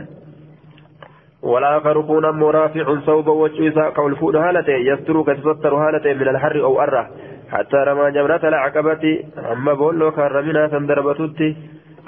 [1.44, 7.10] والآخر كون مرافع صوب وجهه قول فود هالته يستر كتستر هالته من الحر أو أره
[7.52, 9.04] حتى رمى جمرة العقبة
[9.52, 11.40] أما بولو كرمنا سندربتت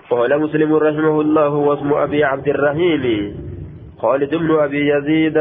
[0.09, 3.03] قال مسلم رحمه الله واسم أبي عبد الرحيم
[4.01, 5.37] خالد بن أبي يزيد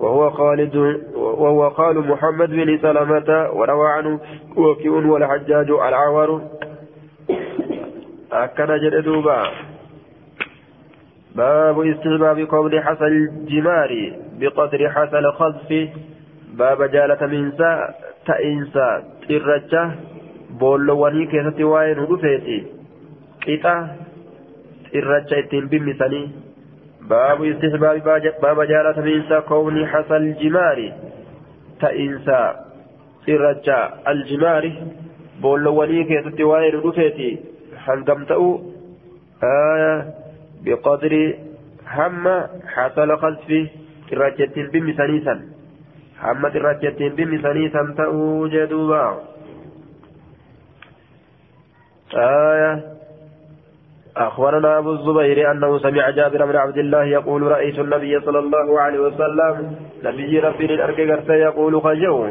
[0.00, 0.76] وهو خالد
[1.14, 4.20] وهو قال محمد بن سلمة وروى عنه
[4.56, 6.42] وكيء والحجاج العور
[8.32, 9.42] أكن جدوبا
[11.36, 15.88] باب استحباب قول حسن الجمار بقدر حسن الخذف.
[16.54, 17.88] باب جالة منسى
[18.26, 19.90] تئنسى ترجة.
[20.60, 22.66] بولواني كيستي واين رفيتي
[23.46, 23.86] قطع
[24.92, 26.30] ترجة اتين بمثاني
[27.12, 27.96] باب استحباب
[28.42, 30.78] باب جالة منسى كون حسن الجمار.
[31.80, 32.42] تئنسى
[33.26, 34.64] ترجة الجمار.
[35.42, 37.30] بولواني كيستي واين رفيتي.
[37.84, 38.60] هنقم تأو.
[39.42, 39.94] آية
[40.64, 41.12] بقدر
[41.96, 42.24] هم
[42.74, 43.66] حصل خلفه
[44.10, 45.34] تراجت بمثانيسا
[46.22, 49.04] هم تراجت بمثانيسا تأو جدوبا.
[52.14, 52.72] آية
[54.16, 58.98] أخبرنا أبو الزبير أنه سمع جابر بن عبد الله يقول رأيت النبي صلى الله عليه
[58.98, 60.98] وسلم نبي ربي للأرك
[61.28, 62.26] يقول خجو.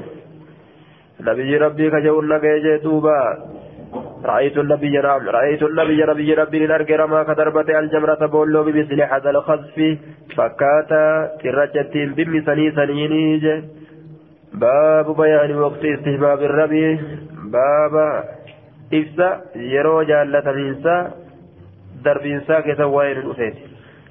[1.22, 3.38] نبي ربي خجو نجي دوبا
[4.26, 9.98] رأيت النبي نعم رأيت النبي نبي ربي لنرجع رما كدربة الجمرة بولو بمثل هذا الخذف
[10.38, 13.46] فكاتا ترجتين بمثني سنينيج
[14.54, 17.00] باب بيان وقت استحباب الربي.
[17.54, 18.24] باب
[18.94, 21.21] إفسا يرو جالة منسا
[22.04, 23.56] درب إنسا كتوائن الأسيت.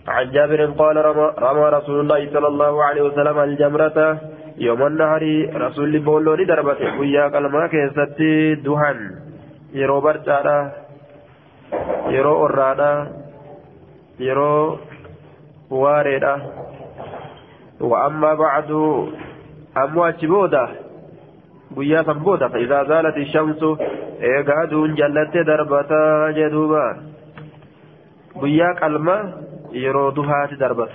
[0.09, 0.97] عن جابر قال
[1.39, 4.19] رمى, رسول الله صلى الله عليه وسلم الجمرة
[4.59, 5.23] يوم النهر.
[5.55, 8.99] رسول بولوني دربته ويا قلما كيستي دهن
[9.75, 10.73] يرو برجارة
[12.09, 12.93] يرو أرانا.
[14.21, 14.79] يرو
[15.71, 16.37] واردة
[17.81, 18.71] وأما بعد
[19.77, 20.69] أموات بودة
[22.05, 23.63] san booda فإذا زالت الشمس
[24.23, 27.10] إيقا دون جلت دربتا جدوبا.
[28.39, 29.17] Guyyaa qalma
[29.73, 30.95] yeroo duhaati darbata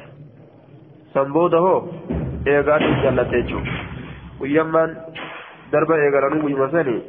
[1.14, 1.80] san booda hoo
[2.54, 3.74] eegaa dun jallatte jechuudha
[4.40, 4.96] guyyammaan
[5.72, 7.02] darba eegalanuu guyyuma sanii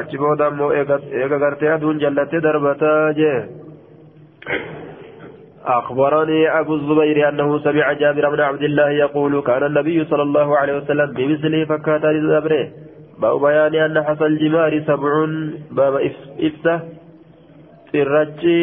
[0.00, 3.38] achi booda ammoo eega gartee aduun jallatte darbataa jee
[5.66, 10.76] أخبرني أبو الزبير أنه سمع جابر بن عبد الله يقول كان النبي صلى الله عليه
[10.76, 12.68] وسلم بمثله فكات للأبره
[13.18, 15.12] باب بيان أن حصى الجمار سبع
[15.70, 15.94] باب
[16.40, 16.80] إفسه
[17.96, 18.60] سرجي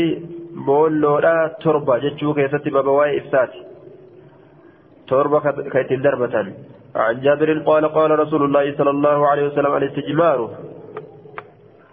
[0.66, 3.62] بولولا تربة جتشو كيستي باب واي إفساتي
[5.08, 5.40] تربة
[5.74, 6.36] كيتين دربة
[6.96, 10.40] عن جابر قال قال رسول الله صلى الله عليه وسلم الاستجمار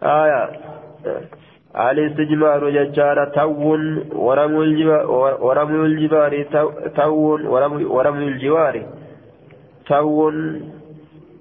[0.02, 0.42] آية
[1.90, 3.82] الاستجمار ججارة تون
[4.26, 6.32] ورمي الجبار
[6.96, 7.40] تون
[7.94, 8.82] ورمي الجوار
[9.88, 10.36] تون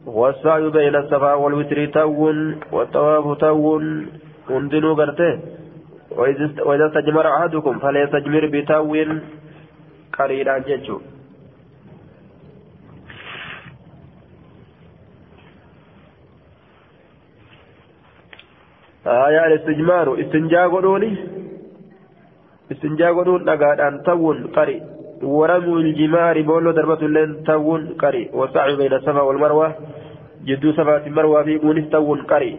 [0.05, 2.37] والسعي بين الصفا والوتر تون
[2.71, 4.07] والطواف تون
[4.49, 5.58] هندنو قرته
[6.11, 9.21] وإذا استجمر أحدكم فليستجمر بتون
[10.13, 10.99] قريرا ججو
[19.07, 21.17] آية الاستجمار استنجا قدوني.
[22.71, 24.81] استنجا قدون نقادان تون قري.
[25.23, 28.29] ورموا الجمار بولو دربة اللين تون قري.
[28.33, 29.75] والسعي بين الصفا والمروة
[30.45, 32.57] جدو صفات المروة في قونس تون قري.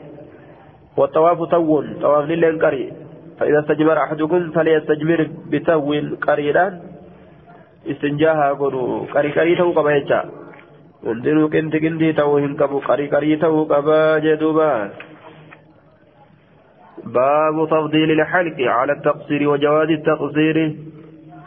[0.97, 3.00] والطواف تون طواف للين قري.
[3.41, 5.20] فإذا استجمر أحدكم فليستجمر
[5.51, 6.72] بتون قريدان.
[7.86, 10.20] استنجاها قدو قري قري تو قبا يجا.
[11.03, 14.91] qinti qintii ta'uu hin qabu qarii qarii ta'uu qabaa jedhuuba
[17.01, 20.57] باب تفضيل الحلق على التقصير وجواز التقصير.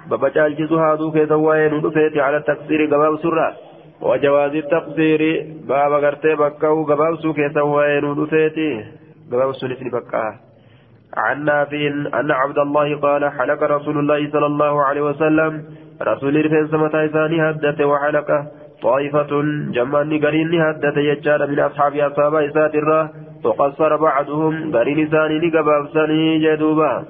[0.09, 3.53] بابا جالجز هادو كيسا وين ودفيت على التقصير قباب سرة
[4.01, 5.21] وجواز التقصير
[5.69, 8.57] بابا قرتي بكاو قباب سو كيسا وين ودفيت
[9.31, 10.33] قباب سنسني بكاه
[11.17, 11.87] عن نافع
[12.19, 15.63] أن عبد الله قال حلق رسول الله صلى الله عليه وسلم.
[16.01, 18.47] رسول رفين سمتا إساني هدت وحلقه
[18.81, 19.41] طائفة
[19.71, 23.09] جمعني قرين هدت يجار من أصحاب أصحاب إسات الراه
[23.43, 27.05] وقصر بعضهم قرين ثاني لقباب ثاني جدوبا.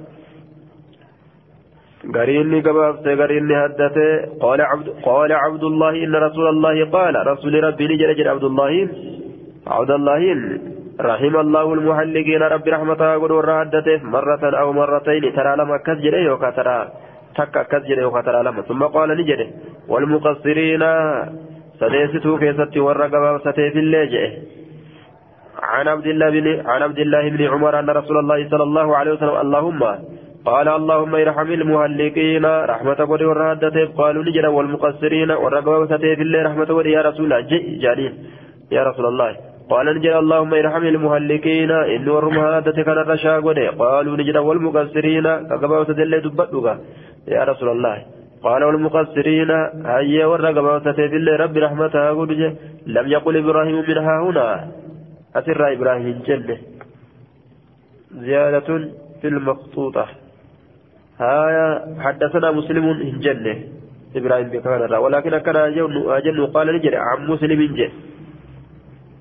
[2.15, 7.27] قرين لقباب قرين هدته قال عبد قال عبد الله إن رسول الله قال.
[7.27, 8.89] رسول ربي نجل عبد الله.
[9.67, 10.21] عبد الله.
[11.01, 16.49] رحم الله المحلقين رب رحمته قدور هدته مرة أو مرتين ترى لما كسجل يوكا
[17.35, 19.41] تكا كسجل يوكا لما ثم قال نجل
[19.87, 20.83] والمقصرين
[21.79, 24.25] سديستو كيستي ورقبا ستيف الليجئ.
[25.63, 29.11] عن عبد الله بن عن عبد الله بن عمر أن رسول الله صلى الله عليه
[29.11, 29.81] وسلم اللهم
[30.45, 36.85] قال اللهم ارحم المهلكين رحمة قد ورادته قالوا نجرا والمقصرين والرقبة ستيف الله رحمة قد
[36.85, 37.41] يا رسول الله
[37.83, 38.13] جانين
[38.71, 43.33] يا رسول الله قال نجرا اللهم ارحم المهلكين إن ورمهادة كان الرشا
[43.81, 46.25] قالوا نجرا والمقصرين كقبة ستيف
[46.57, 46.75] الله
[47.35, 47.95] يا رسول الله.
[48.45, 49.51] قال والمقصرين
[49.95, 50.25] هيا
[50.85, 52.31] ستيف الله رب رحمتها قد
[52.95, 54.47] لم يقل إبراهيم منها هنا.
[55.39, 56.57] أسر إبراهيم جنة
[58.27, 58.69] زيادة
[59.21, 60.05] في المخطوطة
[61.19, 62.85] هايا حدثنا مسلم
[63.25, 63.55] جنة
[64.15, 65.57] إبراهيم بكان ولكن كان
[66.17, 67.91] أجن قال نجري عن مسلم جن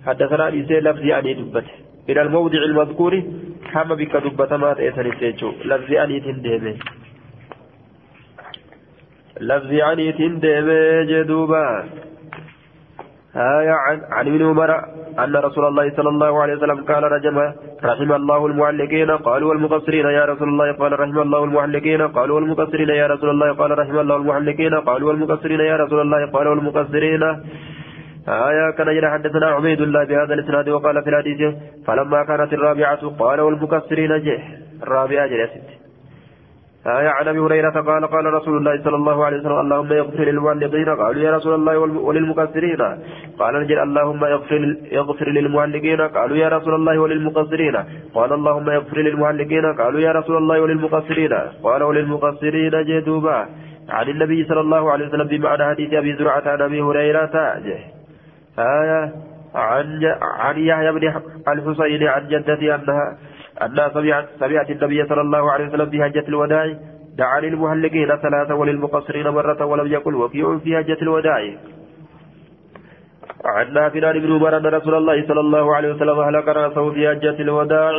[0.06, 1.64] حدثنا إسي لفظي أني دبت
[2.08, 3.22] إلى الموضع المذكور
[3.72, 6.74] حما بك دبت ما تأسني سيجو لفظي أني تندمي
[9.40, 10.80] لفظي أني تندمي
[11.10, 11.64] جدوبا
[13.36, 14.70] آية عن, عن ابن عمر
[15.18, 17.36] أن رسول الله صلى الله عليه وسلم قال رجم
[17.84, 23.06] رحم الله المعلقين قالوا والمقصرين يا رسول الله قال رحم الله المعلقين قالوا والمقصرين يا
[23.06, 27.22] رسول الله قال رحم الله المعلقين قالوا والمقصرين يا رسول الله قال والمقصرين
[28.28, 31.54] آية كان يرى حدثنا عبيد الله بهذا الإسناد وقال في الحديث
[31.86, 34.40] فلما كانت الرابعة قال والمقصرين جه.
[34.82, 35.82] الرابعة جلست
[36.86, 40.88] آية عن أبي هريرة قال قال رسول الله صلى الله عليه وسلم اللهم اغفر للمعلقين
[40.88, 42.82] قالوا يا رسول الله وللمقصرين
[43.38, 47.76] قال نجل اللهم اغفر للمعلقين قالوا يا رسول الله وللمقصرين
[48.14, 53.46] قال اللهم اغفر للمعلقين قالوا يا رسول الله وللمقصرين قال وللمقصرين جدوبا
[53.88, 57.34] عن النبي صلى الله عليه وسلم بمعنى حديث أبي زرعة عن أبي هريرة.
[58.58, 59.12] آية
[60.22, 61.12] عن يحيى بن
[61.48, 63.18] الحسين عن جدتي أنها
[63.62, 63.88] أنها
[64.40, 66.74] سمعت, النبي صلى الله عليه وسلم بهجة الوداع.
[67.18, 71.40] دعا للمهلكين ثلاثة وللمقصرين مرة ولم يقل وفي في حجة الوداع.
[73.44, 77.36] عن نافع بن عمر أن رسول الله صلى الله عليه وسلم هلك رأسه في حجة
[77.40, 77.92] الوداع.